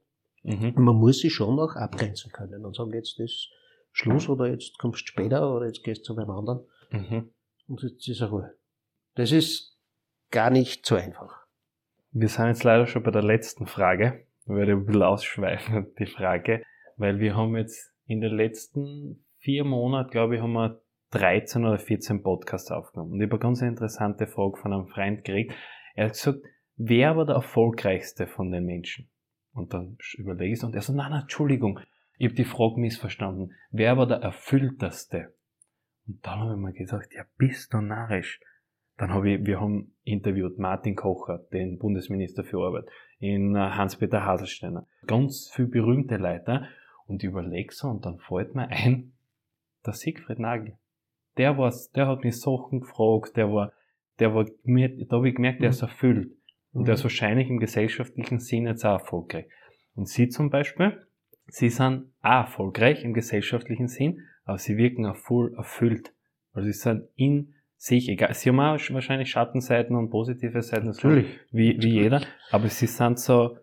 Mhm. 0.45 0.73
man 0.75 0.95
muss 0.95 1.19
sich 1.19 1.33
schon 1.33 1.57
auch 1.59 1.75
abgrenzen 1.77 2.29
können 2.31 2.65
und 2.65 2.75
sagen, 2.75 2.91
jetzt 2.93 3.17
ist 3.19 3.49
Schluss 3.93 4.27
oder 4.27 4.47
jetzt 4.47 4.77
kommst 4.77 5.01
du 5.03 5.05
später 5.07 5.55
oder 5.55 5.67
jetzt 5.67 5.83
gehst 5.83 6.01
du 6.09 6.13
zu 6.13 6.19
einem 6.19 6.31
anderen 6.31 6.65
Mhm. 6.91 7.29
und 7.67 7.81
jetzt 7.81 8.07
ist 8.09 8.19
er 8.21 8.29
Ruhe. 8.29 8.53
Das 9.15 9.31
ist 9.31 9.77
gar 10.31 10.49
nicht 10.49 10.85
so 10.85 10.95
einfach. 10.95 11.45
Wir 12.11 12.27
sind 12.27 12.47
jetzt 12.47 12.63
leider 12.65 12.87
schon 12.87 13.03
bei 13.03 13.11
der 13.11 13.23
letzten 13.23 13.67
Frage. 13.67 14.25
Ich 14.41 14.49
werde 14.49 14.73
ein 14.73 14.85
bisschen 14.85 15.03
ausschweifen, 15.03 15.93
die 15.97 16.05
Frage, 16.07 16.63
weil 16.97 17.19
wir 17.19 17.35
haben 17.37 17.55
jetzt 17.55 17.93
in 18.05 18.19
den 18.19 18.35
letzten 18.35 19.23
vier 19.37 19.63
Monaten, 19.63 20.09
glaube 20.09 20.35
ich, 20.35 20.41
haben 20.41 20.53
wir 20.53 20.81
13 21.13 21.65
oder 21.65 21.77
14 21.77 22.23
Podcasts 22.23 22.71
aufgenommen. 22.71 23.13
Und 23.13 23.21
ich 23.21 23.25
habe 23.25 23.33
eine 23.33 23.39
ganz 23.39 23.61
interessante 23.61 24.27
Frage 24.27 24.57
von 24.57 24.73
einem 24.73 24.87
Freund 24.87 25.23
gekriegt. 25.23 25.53
Er 25.95 26.05
hat 26.05 26.13
gesagt, 26.13 26.39
wer 26.75 27.15
war 27.15 27.25
der 27.25 27.35
erfolgreichste 27.35 28.27
von 28.27 28.51
den 28.51 28.65
Menschen? 28.65 29.09
Und 29.53 29.73
dann 29.73 29.97
überlege 30.17 30.53
ich 30.53 30.59
es 30.59 30.63
und 30.63 30.75
er 30.75 30.81
so, 30.81 30.93
nein, 30.93 31.11
nein, 31.11 31.21
Entschuldigung, 31.21 31.79
ich 32.17 32.27
habe 32.27 32.35
die 32.35 32.45
Frage 32.45 32.79
missverstanden. 32.79 33.53
Wer 33.71 33.97
war 33.97 34.07
der 34.07 34.17
erfüllteste? 34.17 35.35
Und 36.07 36.25
dann 36.25 36.39
habe 36.39 36.53
ich 36.53 36.59
mir 36.59 36.73
gesagt, 36.73 37.13
ja, 37.13 37.23
bist 37.37 37.73
du 37.73 37.81
narrisch. 37.81 38.39
Dann 38.97 39.13
habe 39.13 39.31
ich, 39.31 39.45
wir 39.45 39.59
haben 39.59 39.95
interviewt 40.03 40.57
Martin 40.57 40.95
Kocher, 40.95 41.45
den 41.51 41.77
Bundesminister 41.77 42.43
für 42.43 42.65
Arbeit, 42.65 42.85
in 43.19 43.55
äh, 43.55 43.59
Hans-Peter 43.59 44.25
Haselsteiner. 44.25 44.87
Ganz 45.07 45.49
viel 45.53 45.67
berühmte 45.67 46.17
Leute. 46.17 46.67
Und 47.05 47.23
ich 47.23 47.29
überlege 47.29 47.73
so 47.73 47.87
und 47.87 48.05
dann 48.05 48.19
fällt 48.19 48.55
mir 48.55 48.67
ein, 48.69 49.13
der 49.85 49.93
Siegfried 49.93 50.39
Nagel. 50.39 50.77
Der 51.37 51.57
war's, 51.57 51.91
der 51.91 52.07
hat 52.07 52.23
mich 52.23 52.39
Sachen 52.39 52.81
gefragt, 52.81 53.35
der 53.37 53.51
war, 53.51 53.73
der 54.19 54.33
war, 54.35 54.45
mir, 54.63 54.89
da 55.05 55.17
habe 55.17 55.29
ich 55.29 55.35
gemerkt, 55.35 55.61
der 55.61 55.69
ist 55.69 55.81
erfüllt. 55.81 56.31
Und 56.71 56.87
der 56.87 56.95
ist 56.95 57.03
wahrscheinlich 57.03 57.49
im 57.49 57.59
gesellschaftlichen 57.59 58.39
Sinn 58.39 58.65
jetzt 58.65 58.83
auch 58.85 58.99
erfolgreich. 58.99 59.45
Und 59.95 60.07
Sie 60.07 60.29
zum 60.29 60.49
Beispiel, 60.49 60.99
Sie 61.47 61.69
sind 61.69 62.11
auch 62.21 62.45
erfolgreich 62.45 63.03
im 63.03 63.13
gesellschaftlichen 63.13 63.87
Sinn, 63.87 64.21
aber 64.45 64.57
Sie 64.57 64.77
wirken 64.77 65.05
auch 65.05 65.15
voll 65.15 65.53
erfüllt. 65.55 66.13
Also 66.53 66.67
Sie 66.67 66.77
sind 66.77 67.07
in 67.15 67.53
sich, 67.75 68.09
egal, 68.09 68.33
Sie 68.33 68.49
haben 68.49 68.59
auch 68.59 68.79
wahrscheinlich 68.91 69.29
Schattenseiten 69.29 69.95
und 69.95 70.09
positive 70.09 70.61
Seiten, 70.61 70.93
so 70.93 71.09
wie, 71.09 71.25
wie 71.81 71.89
jeder, 71.89 72.21
aber 72.51 72.69
Sie 72.69 72.87
sind 72.87 73.19
so, 73.19 73.57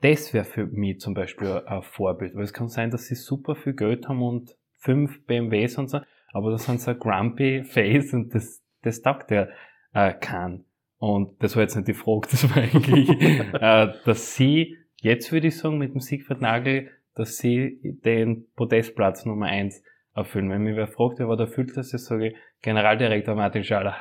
das 0.00 0.32
wäre 0.32 0.44
für 0.44 0.66
mich 0.66 1.00
zum 1.00 1.14
Beispiel 1.14 1.62
ein 1.66 1.82
Vorbild, 1.82 2.34
weil 2.34 2.44
es 2.44 2.52
kann 2.52 2.68
sein, 2.68 2.90
dass 2.90 3.06
Sie 3.06 3.14
super 3.14 3.54
viel 3.54 3.74
Geld 3.74 4.08
haben 4.08 4.22
und 4.22 4.56
fünf 4.78 5.24
BMWs 5.26 5.76
und 5.76 5.88
so, 5.88 6.00
aber 6.32 6.50
das 6.50 6.64
sind 6.64 6.80
so 6.80 6.90
ein 6.90 6.98
grumpy 6.98 7.64
Face 7.64 8.12
und 8.12 8.34
das, 8.34 8.62
das 8.82 9.02
taugt 9.02 9.30
ja 9.30 9.48
äh, 9.94 10.12
keinen. 10.12 10.64
Und 10.98 11.42
das 11.42 11.54
war 11.54 11.62
jetzt 11.62 11.76
nicht 11.76 11.88
die 11.88 11.94
Frage, 11.94 12.28
das 12.30 12.50
war 12.50 12.62
eigentlich, 12.62 13.08
äh, 13.60 13.92
dass 14.04 14.34
sie, 14.34 14.76
jetzt 15.00 15.30
würde 15.32 15.48
ich 15.48 15.56
sagen, 15.56 15.78
mit 15.78 15.94
dem 15.94 16.00
Siegfried 16.00 16.40
Nagel, 16.40 16.90
dass 17.14 17.36
sie 17.36 17.80
den 18.04 18.46
Podestplatz 18.54 19.24
Nummer 19.24 19.46
eins 19.46 19.82
erfüllen. 20.14 20.50
Wenn 20.50 20.62
mich 20.62 20.76
wer 20.76 20.88
fragt, 20.88 21.18
wer 21.18 21.28
war 21.28 21.36
der 21.36 21.46
erfüllteste, 21.46 21.98
sage 21.98 22.28
ich 22.28 22.36
Generaldirektor 22.62 23.34
Martin 23.34 23.64
Schaller. 23.64 23.96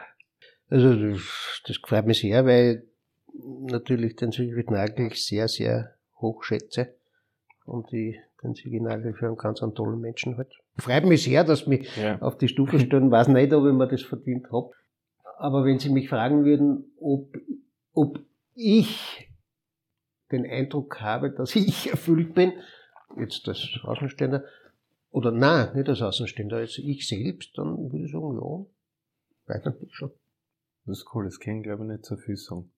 Also 0.69 0.95
das, 0.95 1.61
das 1.65 1.77
freut 1.77 2.05
mich 2.05 2.19
sehr, 2.19 2.45
weil 2.45 2.83
ich 2.83 3.71
natürlich 3.71 4.15
den 4.15 4.31
Siegfried 4.31 4.71
Nagel 4.71 5.11
sehr, 5.13 5.47
sehr 5.47 5.93
hoch 6.19 6.43
schätze 6.43 6.95
und 7.65 7.93
ich 7.93 8.17
den 8.43 8.55
Siegfried 8.55 8.81
Nagel 8.81 9.13
für 9.13 9.27
einen 9.27 9.37
ganz 9.37 9.61
einen 9.61 9.75
tollen 9.75 10.01
Menschen 10.01 10.37
halt. 10.37 10.53
Freut 10.79 11.05
mich 11.05 11.23
sehr, 11.23 11.43
dass 11.43 11.61
Sie 11.61 11.69
mich 11.69 11.97
ja. 11.97 12.21
auf 12.21 12.37
die 12.37 12.47
Stufe 12.47 12.79
stellen. 12.79 13.11
Weiß 13.11 13.27
nicht, 13.29 13.53
ob 13.53 13.65
ich 13.65 13.73
mir 13.73 13.87
das 13.87 14.03
verdient 14.03 14.51
habe. 14.51 14.71
Aber 15.37 15.65
wenn 15.65 15.79
Sie 15.79 15.89
mich 15.89 16.09
fragen 16.09 16.45
würden, 16.45 16.85
ob, 16.99 17.35
ob 17.93 18.19
ich 18.53 19.29
den 20.31 20.45
Eindruck 20.45 20.99
habe, 21.01 21.31
dass 21.31 21.55
ich 21.55 21.89
erfüllt 21.89 22.33
bin, 22.33 22.53
jetzt 23.17 23.47
als 23.47 23.79
Außenstehender, 23.83 24.43
oder 25.11 25.31
nein, 25.31 25.75
nicht 25.75 25.89
als 25.89 26.01
Außenstehender, 26.01 26.57
als 26.57 26.77
ich 26.77 27.07
selbst, 27.07 27.57
dann 27.57 27.91
würde 27.91 28.05
ich 28.05 28.11
sagen, 28.11 28.37
ja, 29.47 29.55
eigentlich 29.55 29.95
schon. 29.95 30.11
Das 30.85 30.99
ist 30.99 31.07
cool, 31.13 31.25
das 31.25 31.39
können 31.39 31.63
glaube 31.63 31.83
ich 31.83 31.89
nicht 31.89 32.05
so 32.05 32.17
viel 32.17 32.37
sagen. 32.37 32.71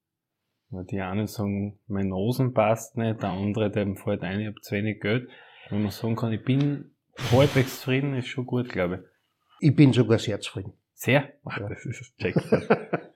Weil 0.69 0.85
die 0.85 1.01
einen 1.01 1.27
sagen, 1.27 1.79
mein 1.87 2.09
Nosen 2.09 2.53
passt 2.53 2.97
nicht, 2.97 3.21
der 3.23 3.29
andere, 3.29 3.71
dem 3.71 3.97
fällt 3.97 4.21
ein, 4.21 4.39
ich 4.39 4.47
habe 4.47 4.61
zu 4.61 4.75
wenig 4.75 5.01
Geld. 5.01 5.27
Wenn 5.69 5.81
man 5.81 5.91
sagen 5.91 6.15
kann, 6.15 6.31
ich 6.31 6.43
bin 6.43 6.91
halbwegs 7.31 7.79
zufrieden, 7.79 8.15
ist 8.15 8.27
schon 8.27 8.45
gut, 8.45 8.69
glaube 8.69 8.95
ich. 8.95 9.69
Ich 9.69 9.75
bin 9.75 9.93
sogar 9.93 10.19
sehr 10.19 10.39
zufrieden. 10.39 10.73
Sehr? 10.93 11.29
Ach, 11.45 11.59
das 11.59 11.85
ist 11.85 12.17
check. 12.17 12.35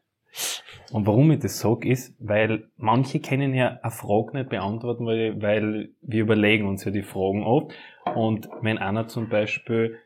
Und 0.92 1.08
warum 1.08 1.32
ich 1.32 1.39
das 1.39 1.60
sage, 1.60 1.89
ist, 1.89 2.16
weil 2.20 2.68
manche 2.78 3.20
können 3.20 3.54
ja 3.56 3.80
eine 3.82 3.92
Frage 3.92 4.38
nicht 4.38 4.50
beantworten, 4.50 5.06
weil, 5.06 5.42
weil 5.42 5.89
wir 6.02 6.22
überlegen 6.22 6.68
uns 6.68 6.86
ja 6.86 6.92
die 6.92 7.02
Fragen 7.02 7.44
oft. 7.44 7.74
Und 8.13 8.48
wenn 8.62 8.78
einer 8.78 9.08
zum 9.08 9.28
Beispiel, 9.28 9.98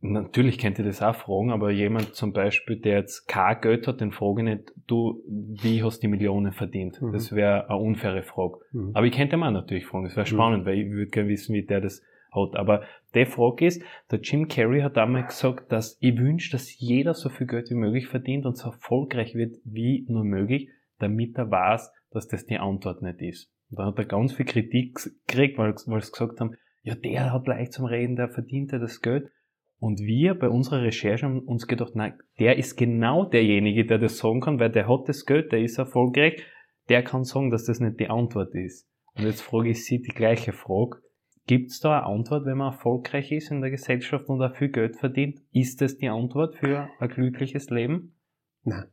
natürlich 0.00 0.58
kennt 0.58 0.78
ihr 0.78 0.84
das 0.84 1.00
auch 1.00 1.14
fragen, 1.14 1.50
aber 1.50 1.70
jemand 1.70 2.14
zum 2.14 2.34
Beispiel, 2.34 2.76
der 2.76 2.98
jetzt 2.98 3.26
kein 3.26 3.58
Geld 3.62 3.86
hat, 3.86 4.02
den 4.02 4.12
frage 4.12 4.42
ich 4.42 4.44
nicht, 4.44 4.72
du, 4.86 5.22
wie 5.26 5.82
hast 5.82 5.98
du 5.98 6.00
die 6.02 6.08
Millionen 6.08 6.52
verdient? 6.52 7.00
Mhm. 7.00 7.12
Das 7.12 7.34
wäre 7.34 7.70
eine 7.70 7.78
unfaire 7.78 8.22
Frage. 8.22 8.58
Mhm. 8.72 8.90
Aber 8.92 9.06
ich 9.06 9.16
könnte 9.16 9.36
ihn 9.36 9.42
auch 9.42 9.50
natürlich 9.50 9.86
fragen, 9.86 10.04
das 10.04 10.16
wäre 10.16 10.26
mhm. 10.26 10.34
spannend, 10.34 10.64
mhm. 10.64 10.66
weil 10.66 10.78
ich 10.78 10.90
würde 10.90 11.10
gerne 11.10 11.28
wissen, 11.30 11.54
wie 11.54 11.62
der 11.62 11.80
das 11.80 12.02
hat. 12.34 12.56
Aber 12.56 12.82
die 13.14 13.26
Frage 13.26 13.66
ist, 13.66 13.82
der 14.10 14.20
Jim 14.20 14.48
Carrey 14.48 14.80
hat 14.80 14.98
einmal 14.98 15.24
gesagt, 15.24 15.70
dass 15.70 15.96
ich 16.00 16.18
wünsche, 16.18 16.52
dass 16.52 16.78
jeder 16.78 17.14
so 17.14 17.28
viel 17.28 17.46
Geld 17.46 17.70
wie 17.70 17.74
möglich 17.74 18.08
verdient 18.08 18.46
und 18.46 18.56
so 18.56 18.70
erfolgreich 18.70 19.34
wird 19.34 19.56
wie 19.64 20.04
nur 20.08 20.24
möglich, 20.24 20.68
damit 20.98 21.36
er 21.36 21.50
weiß, 21.50 21.90
dass 22.10 22.28
das 22.28 22.46
die 22.46 22.58
Antwort 22.58 23.02
nicht 23.02 23.20
ist. 23.20 23.50
Und 23.70 23.78
dann 23.78 23.86
hat 23.86 23.98
er 23.98 24.04
ganz 24.04 24.32
viel 24.32 24.46
Kritik 24.46 24.98
gekriegt, 25.26 25.58
weil, 25.58 25.74
weil 25.86 26.02
sie 26.02 26.12
gesagt 26.12 26.40
haben, 26.40 26.56
ja, 26.82 26.94
der 26.94 27.32
hat 27.32 27.46
leicht 27.46 27.72
zum 27.72 27.86
Reden, 27.86 28.16
der 28.16 28.28
verdient 28.28 28.72
ja 28.72 28.78
das 28.78 29.00
Geld. 29.00 29.30
Und 29.78 30.00
wir 30.00 30.34
bei 30.34 30.48
unserer 30.48 30.82
Recherche 30.82 31.26
haben 31.26 31.40
uns 31.40 31.66
gedacht, 31.66 31.94
nein, 31.94 32.14
der 32.38 32.56
ist 32.56 32.76
genau 32.76 33.24
derjenige, 33.24 33.84
der 33.84 33.98
das 33.98 34.18
sagen 34.18 34.40
kann, 34.40 34.60
weil 34.60 34.70
der 34.70 34.88
hat 34.88 35.08
das 35.08 35.26
Geld, 35.26 35.52
der 35.52 35.60
ist 35.60 35.78
erfolgreich, 35.78 36.42
der 36.88 37.02
kann 37.02 37.24
sagen, 37.24 37.50
dass 37.50 37.64
das 37.64 37.80
nicht 37.80 38.00
die 38.00 38.08
Antwort 38.08 38.54
ist. 38.54 38.88
Und 39.14 39.24
jetzt 39.24 39.42
frage 39.42 39.70
ich 39.70 39.84
Sie 39.84 40.00
die 40.00 40.14
gleiche 40.14 40.52
Frage. 40.52 40.98
Gibt 41.46 41.72
es 41.72 41.80
da 41.80 41.98
eine 41.98 42.06
Antwort, 42.06 42.46
wenn 42.46 42.56
man 42.56 42.72
erfolgreich 42.72 43.30
ist 43.30 43.50
in 43.50 43.60
der 43.60 43.70
Gesellschaft 43.70 44.28
und 44.28 44.42
auch 44.42 44.56
viel 44.56 44.70
Geld 44.70 44.96
verdient? 44.96 45.42
Ist 45.52 45.82
das 45.82 45.98
die 45.98 46.08
Antwort 46.08 46.56
für 46.56 46.88
ein 46.98 47.08
glückliches 47.08 47.68
Leben? 47.68 48.16
Nein. 48.62 48.90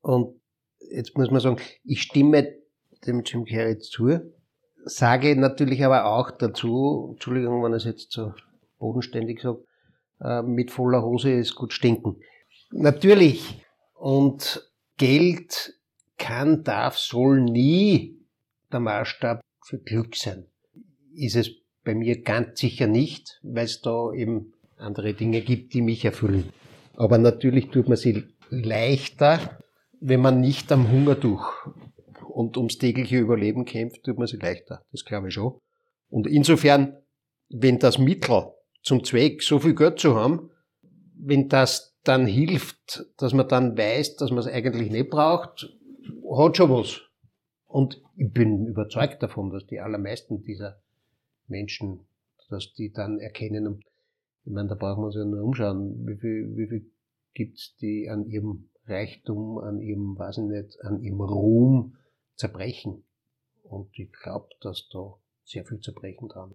Und 0.00 0.40
jetzt 0.78 1.16
muss 1.16 1.30
man 1.30 1.40
sagen, 1.40 1.56
ich 1.84 2.02
stimme 2.02 2.54
dem 3.06 3.22
Jim 3.24 3.44
Carrey 3.44 3.78
zu, 3.78 4.20
sage 4.84 5.34
natürlich 5.36 5.84
aber 5.84 6.04
auch 6.04 6.30
dazu, 6.30 7.10
Entschuldigung, 7.12 7.64
wenn 7.64 7.72
ich 7.72 7.78
es 7.78 7.84
jetzt 7.84 8.12
so 8.12 8.32
bodenständig 8.78 9.40
sage, 9.40 9.64
äh, 10.20 10.42
mit 10.42 10.70
voller 10.70 11.02
Hose 11.02 11.32
ist 11.32 11.56
gut 11.56 11.72
stinken. 11.72 12.20
Natürlich. 12.70 13.60
Und 13.94 14.72
Geld 14.98 15.78
kann, 16.16 16.62
darf, 16.62 16.96
soll 16.96 17.40
nie 17.40 18.20
der 18.70 18.80
Maßstab 18.80 19.40
für 19.64 19.78
Glück 19.78 20.16
sein. 20.16 20.46
Ist 21.14 21.36
es 21.36 21.61
bei 21.84 21.94
mir 21.94 22.22
ganz 22.22 22.60
sicher 22.60 22.86
nicht, 22.86 23.40
weil 23.42 23.64
es 23.64 23.80
da 23.80 24.12
eben 24.12 24.52
andere 24.76 25.14
Dinge 25.14 25.40
gibt, 25.40 25.74
die 25.74 25.82
mich 25.82 26.04
erfüllen. 26.04 26.52
Aber 26.94 27.18
natürlich 27.18 27.68
tut 27.70 27.88
man 27.88 27.96
sie 27.96 28.24
leichter, 28.50 29.58
wenn 30.00 30.20
man 30.20 30.40
nicht 30.40 30.70
am 30.72 30.90
Hungertuch 30.90 31.52
und 32.28 32.56
ums 32.56 32.78
tägliche 32.78 33.18
Überleben 33.18 33.64
kämpft, 33.64 34.04
tut 34.04 34.18
man 34.18 34.26
sie 34.26 34.36
leichter. 34.36 34.84
Das 34.90 35.04
glaube 35.04 35.28
ich 35.28 35.34
schon. 35.34 35.58
Und 36.10 36.26
insofern, 36.26 36.96
wenn 37.48 37.78
das 37.78 37.98
Mittel 37.98 38.52
zum 38.82 39.04
Zweck, 39.04 39.42
so 39.42 39.58
viel 39.58 39.74
Geld 39.74 39.98
zu 39.98 40.14
haben, 40.14 40.50
wenn 41.14 41.48
das 41.48 41.96
dann 42.04 42.26
hilft, 42.26 43.06
dass 43.16 43.32
man 43.32 43.48
dann 43.48 43.78
weiß, 43.78 44.16
dass 44.16 44.30
man 44.30 44.40
es 44.40 44.46
eigentlich 44.46 44.90
nicht 44.90 45.10
braucht, 45.10 45.72
hat 46.36 46.56
schon 46.56 46.70
was. 46.70 47.00
Und 47.66 48.02
ich 48.16 48.32
bin 48.32 48.66
überzeugt 48.66 49.22
davon, 49.22 49.50
dass 49.50 49.66
die 49.66 49.80
allermeisten 49.80 50.42
dieser 50.42 50.82
Menschen, 51.52 52.00
dass 52.50 52.72
die 52.74 52.92
dann 52.92 53.20
erkennen, 53.20 53.84
ich 54.44 54.52
meine, 54.52 54.68
da 54.68 54.74
brauchen 54.74 55.02
wir 55.02 55.06
uns 55.06 55.14
ja 55.14 55.24
nur 55.24 55.44
umschauen, 55.44 56.06
wie 56.06 56.16
viel, 56.16 56.56
wie 56.56 56.66
viel 56.66 56.90
gibt's 57.34 57.76
die 57.76 58.08
an 58.10 58.26
ihrem 58.26 58.68
Reichtum, 58.86 59.58
an 59.58 59.80
ihrem, 59.80 60.18
weiß 60.18 60.38
ich 60.38 60.44
nicht, 60.44 60.84
an 60.84 61.00
ihrem 61.00 61.20
Ruhm 61.20 61.96
zerbrechen. 62.34 63.04
Und 63.62 63.96
ich 63.96 64.10
glaube, 64.12 64.48
dass 64.60 64.88
da 64.92 65.14
sehr 65.44 65.64
viel 65.64 65.78
zerbrechen 65.78 66.28
dran. 66.28 66.54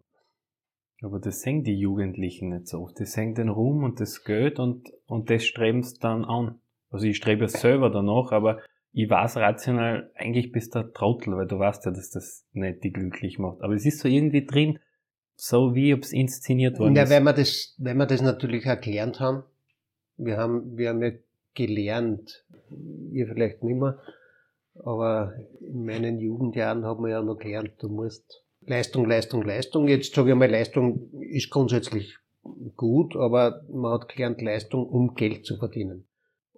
Aber 1.01 1.19
das 1.19 1.41
sehen 1.41 1.63
die 1.63 1.79
Jugendlichen 1.79 2.49
nicht 2.49 2.67
so 2.67 2.81
oft. 2.81 2.99
Die 2.99 3.05
sehen 3.05 3.35
den 3.35 3.49
Ruhm 3.49 3.83
und 3.83 3.99
das 3.99 4.23
Geld 4.23 4.59
und, 4.59 4.91
und 5.05 5.29
das 5.29 5.45
streben 5.45 5.83
sie 5.83 5.99
dann 5.99 6.25
an. 6.25 6.59
Also 6.89 7.05
ich 7.05 7.17
strebe 7.17 7.45
es 7.45 7.53
selber 7.53 7.89
danach, 7.89 8.31
aber 8.31 8.61
ich 8.91 9.09
weiß 9.09 9.37
rational, 9.37 10.11
eigentlich 10.15 10.51
bist 10.51 10.73
du 10.73 10.79
ein 10.79 10.93
Trottel, 10.93 11.35
weil 11.37 11.47
du 11.47 11.59
weißt 11.59 11.85
ja, 11.85 11.91
dass 11.91 12.09
das 12.09 12.45
nicht 12.53 12.83
die 12.83 12.91
glücklich 12.91 13.37
macht. 13.37 13.61
Aber 13.61 13.75
es 13.75 13.85
ist 13.85 13.99
so 13.99 14.07
irgendwie 14.07 14.45
drin, 14.45 14.79
so 15.37 15.75
wie 15.75 15.93
ob 15.93 16.01
es 16.01 16.11
inszeniert 16.11 16.79
worden 16.79 16.95
ja, 16.95 17.03
ist. 17.03 17.09
Wenn 17.09 17.23
wir 17.23 17.33
das, 17.33 17.75
wenn 17.77 17.97
wir 17.97 18.07
das 18.07 18.21
natürlich 18.21 18.65
erklärt 18.65 19.19
haben, 19.19 19.43
wir 20.17 20.37
haben, 20.37 20.77
wir 20.77 20.89
haben 20.89 21.01
ja 21.01 21.11
gelernt, 21.53 22.43
ihr 23.11 23.27
vielleicht 23.27 23.63
nicht 23.63 23.79
mehr, 23.79 23.99
aber 24.83 25.33
in 25.61 25.85
meinen 25.85 26.19
Jugendjahren 26.19 26.85
haben 26.85 27.03
wir 27.03 27.11
ja 27.11 27.21
noch 27.21 27.37
gelernt, 27.37 27.73
du 27.79 27.87
musst 27.87 28.43
Leistung, 28.61 29.05
Leistung, 29.05 29.43
Leistung. 29.43 29.87
Jetzt 29.87 30.13
sage 30.13 30.31
ich 30.31 30.35
mal, 30.35 30.49
Leistung 30.49 31.09
ist 31.21 31.49
grundsätzlich 31.49 32.17
gut, 32.75 33.15
aber 33.15 33.63
man 33.71 33.93
hat 33.93 34.09
gelernt, 34.09 34.41
Leistung, 34.41 34.87
um 34.87 35.15
Geld 35.15 35.45
zu 35.45 35.57
verdienen. 35.57 36.07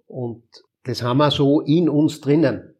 Und 0.06 0.42
das 0.84 1.02
haben 1.02 1.18
wir 1.18 1.30
so 1.30 1.60
in 1.60 1.88
uns 1.88 2.20
drinnen. 2.20 2.74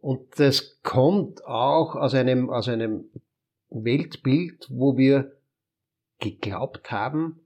Und 0.00 0.38
das 0.38 0.80
kommt 0.82 1.44
auch 1.46 1.94
aus 1.94 2.14
einem, 2.14 2.50
aus 2.50 2.68
einem 2.68 3.10
Weltbild, 3.70 4.66
wo 4.70 4.96
wir 4.96 5.32
geglaubt 6.18 6.90
haben, 6.90 7.40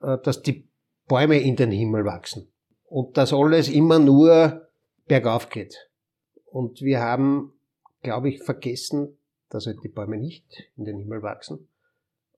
äh, 0.00 0.18
dass 0.22 0.42
die 0.42 0.68
Bäume 1.08 1.38
in 1.38 1.56
den 1.56 1.70
Himmel 1.70 2.04
wachsen 2.04 2.48
und 2.84 3.16
dass 3.16 3.32
alles 3.32 3.68
immer 3.68 3.98
nur 3.98 4.68
bergauf 5.06 5.48
geht. 5.48 5.88
Und 6.46 6.82
wir 6.82 7.00
haben, 7.00 7.52
glaube 8.02 8.28
ich, 8.28 8.42
vergessen, 8.42 9.16
dass 9.48 9.66
halt 9.66 9.82
die 9.82 9.88
Bäume 9.88 10.16
nicht 10.16 10.44
in 10.76 10.84
den 10.84 10.98
Himmel 10.98 11.22
wachsen 11.22 11.68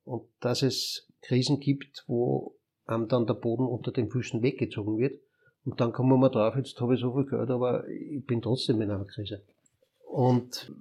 und 0.05 0.25
dass 0.41 0.63
es 0.63 1.09
Krisen 1.23 1.61
gibt, 1.61 2.05
wo 2.07 2.55
einem 2.87 3.09
dann 3.09 3.27
der 3.27 3.35
Boden 3.35 3.67
unter 3.67 3.93
den 3.93 4.11
Füßen 4.11 4.43
weggezogen 4.43 4.99
wird. 4.99 5.21
Und 5.65 5.81
dann 5.81 5.93
kommen 5.93 6.19
wir 6.19 6.31
drauf, 6.31 6.57
jetzt 6.57 6.81
habe 6.81 6.95
ich 6.95 7.01
so 7.01 7.15
viel 7.15 7.25
gehört, 7.25 7.51
aber 7.51 7.87
ich 7.89 8.27
bin 8.27 8.43
trotzdem 8.43 8.81
in 8.81 8.91
einer 8.91 9.05
Krise. 9.05 9.43
Und 10.05 10.73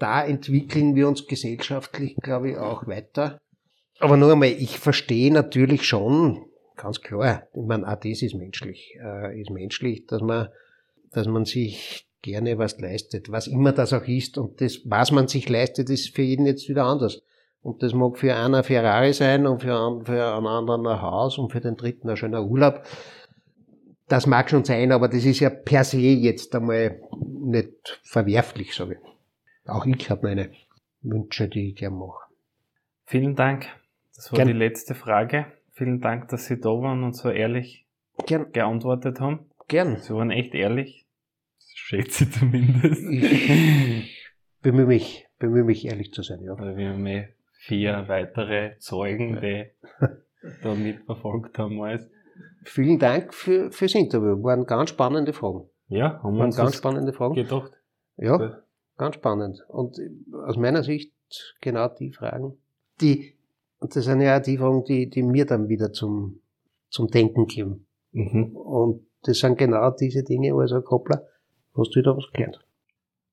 da 0.00 0.24
entwickeln 0.24 0.96
wir 0.96 1.06
uns 1.06 1.26
gesellschaftlich, 1.26 2.16
glaube 2.16 2.50
ich, 2.50 2.56
auch 2.56 2.86
weiter. 2.86 3.40
Aber 4.00 4.16
nur 4.16 4.32
einmal, 4.32 4.48
ich 4.48 4.78
verstehe 4.78 5.32
natürlich 5.32 5.84
schon, 5.86 6.46
ganz 6.76 7.00
klar, 7.02 7.44
ich 7.52 7.62
meine, 7.62 7.86
auch 7.86 8.00
das 8.00 8.22
ist 8.22 8.34
menschlich, 8.34 8.96
äh, 9.00 9.40
ist 9.40 9.50
menschlich, 9.50 10.06
dass 10.06 10.22
man, 10.22 10.48
dass 11.12 11.26
man 11.26 11.44
sich 11.44 12.06
gerne 12.22 12.58
was 12.58 12.78
leistet, 12.80 13.30
was 13.30 13.46
immer 13.46 13.72
das 13.72 13.92
auch 13.92 14.06
ist. 14.06 14.38
Und 14.38 14.60
das, 14.60 14.80
was 14.84 15.12
man 15.12 15.28
sich 15.28 15.48
leistet, 15.48 15.90
ist 15.90 16.14
für 16.14 16.22
jeden 16.22 16.46
jetzt 16.46 16.68
wieder 16.68 16.84
anders. 16.84 17.22
Und 17.62 17.82
das 17.82 17.92
mag 17.92 18.18
für 18.18 18.34
einen 18.34 18.54
ein 18.54 18.64
Ferrari 18.64 19.12
sein 19.12 19.46
und 19.46 19.60
für 19.60 20.00
für 20.04 20.34
einen 20.34 20.46
anderen 20.46 20.86
ein 20.86 21.02
Haus 21.02 21.36
und 21.36 21.52
für 21.52 21.60
den 21.60 21.76
dritten 21.76 22.08
ein 22.08 22.16
schöner 22.16 22.42
Urlaub. 22.42 22.82
Das 24.08 24.26
mag 24.26 24.48
schon 24.48 24.64
sein, 24.64 24.92
aber 24.92 25.08
das 25.08 25.24
ist 25.24 25.40
ja 25.40 25.50
per 25.50 25.84
se 25.84 25.98
jetzt 25.98 26.54
einmal 26.54 27.00
nicht 27.20 28.00
verwerflich, 28.02 28.74
sage 28.74 28.94
ich. 28.94 29.09
Auch 29.66 29.86
ich 29.86 30.10
habe 30.10 30.26
meine 30.28 30.50
Wünsche, 31.02 31.48
die 31.48 31.70
ich 31.70 31.76
gerne 31.76 31.96
mache. 31.96 32.32
Vielen 33.04 33.34
Dank. 33.36 33.66
Das 34.14 34.30
war 34.32 34.36
Gern. 34.38 34.48
die 34.48 34.54
letzte 34.54 34.94
Frage. 34.94 35.46
Vielen 35.72 36.00
Dank, 36.00 36.28
dass 36.28 36.46
Sie 36.46 36.60
da 36.60 36.68
waren 36.68 37.04
und 37.04 37.14
so 37.14 37.30
ehrlich 37.30 37.86
Gern. 38.26 38.52
geantwortet 38.52 39.20
haben. 39.20 39.50
Gern. 39.68 39.96
Sie 39.96 40.14
waren 40.14 40.30
echt 40.30 40.54
ehrlich 40.54 41.06
schätze 41.90 42.24
ich 42.24 42.32
zumindest. 42.32 43.02
Ich 43.02 44.32
bemühe 44.62 44.86
mich, 44.86 45.26
bemühe 45.38 45.64
mich 45.64 45.86
ehrlich 45.86 46.12
zu 46.12 46.22
sein, 46.22 46.42
ja. 46.42 46.54
Also 46.54 46.76
wir 46.76 46.90
haben 46.90 47.06
eh 47.06 47.28
vier 47.52 48.04
weitere 48.06 48.78
Zeugen, 48.78 49.40
die 49.40 49.66
da 50.62 50.74
mitverfolgt 50.74 51.58
haben 51.58 51.80
alles. 51.82 52.08
Vielen 52.64 52.98
Dank 52.98 53.34
für, 53.34 53.70
fürs 53.72 53.94
Interview. 53.94 54.42
Waren 54.42 54.64
ganz 54.66 54.90
spannende 54.90 55.32
Fragen. 55.32 55.68
Ja, 55.88 56.20
haben 56.22 56.34
wir 56.34 56.40
Waren 56.40 56.46
uns 56.46 56.56
ganz 56.56 56.76
spannende 56.76 57.12
Fragen. 57.12 57.34
gedacht. 57.34 57.72
Ja, 58.16 58.62
ganz 59.00 59.16
spannend. 59.16 59.64
Und 59.66 59.98
aus 60.46 60.56
meiner 60.56 60.84
Sicht 60.84 61.12
genau 61.60 61.88
die 61.88 62.12
Fragen, 62.12 62.58
die, 63.00 63.34
und 63.80 63.96
das 63.96 64.04
sind 64.04 64.20
ja 64.20 64.38
auch 64.38 64.42
die 64.42 64.58
Fragen, 64.58 64.84
die, 64.84 65.08
die 65.08 65.22
mir 65.22 65.46
dann 65.46 65.68
wieder 65.68 65.92
zum, 65.92 66.40
zum 66.90 67.08
Denken 67.08 67.46
geben. 67.46 67.86
Mhm. 68.12 68.54
Und 68.54 69.06
das 69.22 69.38
sind 69.38 69.58
genau 69.58 69.90
diese 69.90 70.22
Dinge, 70.22 70.54
also 70.54 70.80
Koppler, 70.82 71.26
hast 71.74 71.94
du 71.94 72.00
wieder 72.00 72.16
was 72.16 72.30
gelernt. 72.32 72.60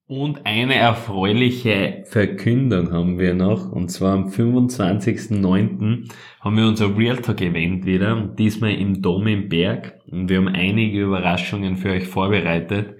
Und 0.10 0.46
eine 0.46 0.76
erfreuliche 0.76 2.04
Verkündung 2.06 2.94
haben 2.94 3.20
wir 3.20 3.34
noch. 3.34 3.70
Und 3.70 3.90
zwar 3.90 4.14
am 4.14 4.30
25.09. 4.30 6.10
haben 6.40 6.58
wir 6.58 6.66
unser 6.66 6.98
Real 6.98 7.18
Talk 7.18 7.42
Event 7.42 7.86
wieder. 7.86 8.34
Diesmal 8.38 8.76
im 8.76 9.02
Dom 9.02 9.28
im 9.28 9.50
Berg. 9.50 10.00
Und 10.10 10.30
wir 10.30 10.38
haben 10.38 10.48
einige 10.48 11.04
Überraschungen 11.04 11.76
für 11.76 11.90
euch 11.90 12.08
vorbereitet. 12.08 12.97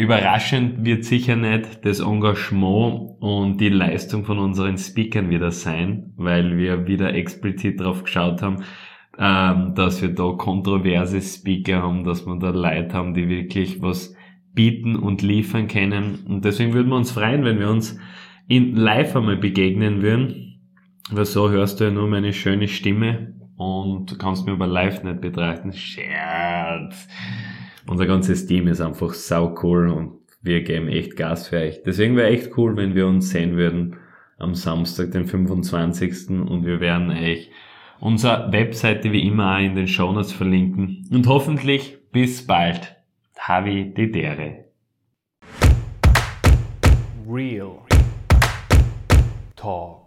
Überraschend 0.00 0.82
wird 0.82 1.04
sicher 1.04 1.36
nicht 1.36 1.84
das 1.84 2.00
Engagement 2.00 3.20
und 3.20 3.58
die 3.60 3.68
Leistung 3.68 4.24
von 4.24 4.38
unseren 4.38 4.78
Speakern 4.78 5.28
wieder 5.28 5.50
sein, 5.50 6.14
weil 6.16 6.56
wir 6.56 6.86
wieder 6.86 7.12
explizit 7.12 7.80
drauf 7.80 8.04
geschaut 8.04 8.40
haben, 8.40 8.64
ähm, 9.18 9.74
dass 9.74 10.00
wir 10.00 10.08
da 10.08 10.32
kontroverse 10.38 11.20
Speaker 11.20 11.82
haben, 11.82 12.04
dass 12.04 12.24
wir 12.24 12.34
da 12.38 12.48
Leute 12.48 12.94
haben, 12.94 13.12
die 13.12 13.28
wirklich 13.28 13.82
was 13.82 14.14
bieten 14.54 14.96
und 14.96 15.20
liefern 15.20 15.68
können. 15.68 16.20
Und 16.26 16.46
deswegen 16.46 16.72
würden 16.72 16.88
wir 16.88 16.96
uns 16.96 17.12
freuen, 17.12 17.44
wenn 17.44 17.58
wir 17.58 17.68
uns 17.68 17.98
in 18.48 18.74
live 18.76 19.14
einmal 19.14 19.36
begegnen 19.36 20.00
würden. 20.00 20.62
Weil 21.10 21.26
so 21.26 21.50
hörst 21.50 21.78
du 21.78 21.84
ja 21.84 21.90
nur 21.90 22.08
meine 22.08 22.32
schöne 22.32 22.68
Stimme 22.68 23.34
und 23.58 24.18
kannst 24.18 24.46
mir 24.46 24.52
aber 24.52 24.66
live 24.66 25.02
nicht 25.02 25.20
betrachten. 25.20 25.74
Scherz. 25.74 27.06
Unser 27.86 28.06
ganzes 28.06 28.46
Team 28.46 28.68
ist 28.68 28.80
einfach 28.80 29.14
sau 29.14 29.56
cool 29.62 29.88
und 29.88 30.12
wir 30.42 30.62
geben 30.62 30.88
echt 30.88 31.16
Gas 31.16 31.48
für 31.48 31.58
euch. 31.58 31.82
Deswegen 31.84 32.16
wäre 32.16 32.28
echt 32.28 32.56
cool, 32.56 32.76
wenn 32.76 32.94
wir 32.94 33.06
uns 33.06 33.30
sehen 33.30 33.56
würden 33.56 33.96
am 34.38 34.54
Samstag, 34.54 35.12
den 35.12 35.26
25. 35.26 36.30
und 36.30 36.64
wir 36.64 36.80
werden 36.80 37.10
euch 37.10 37.50
unsere 38.00 38.50
Webseite 38.52 39.12
wie 39.12 39.26
immer 39.26 39.56
auch 39.56 39.60
in 39.60 39.74
den 39.74 39.88
Shownotes 39.88 40.32
verlinken. 40.32 41.06
Und 41.10 41.26
hoffentlich 41.26 41.98
bis 42.12 42.46
bald. 42.46 42.96
Havi 43.38 43.92
Dedere. 43.94 44.66
Real 47.28 47.78
Talk. 49.56 49.99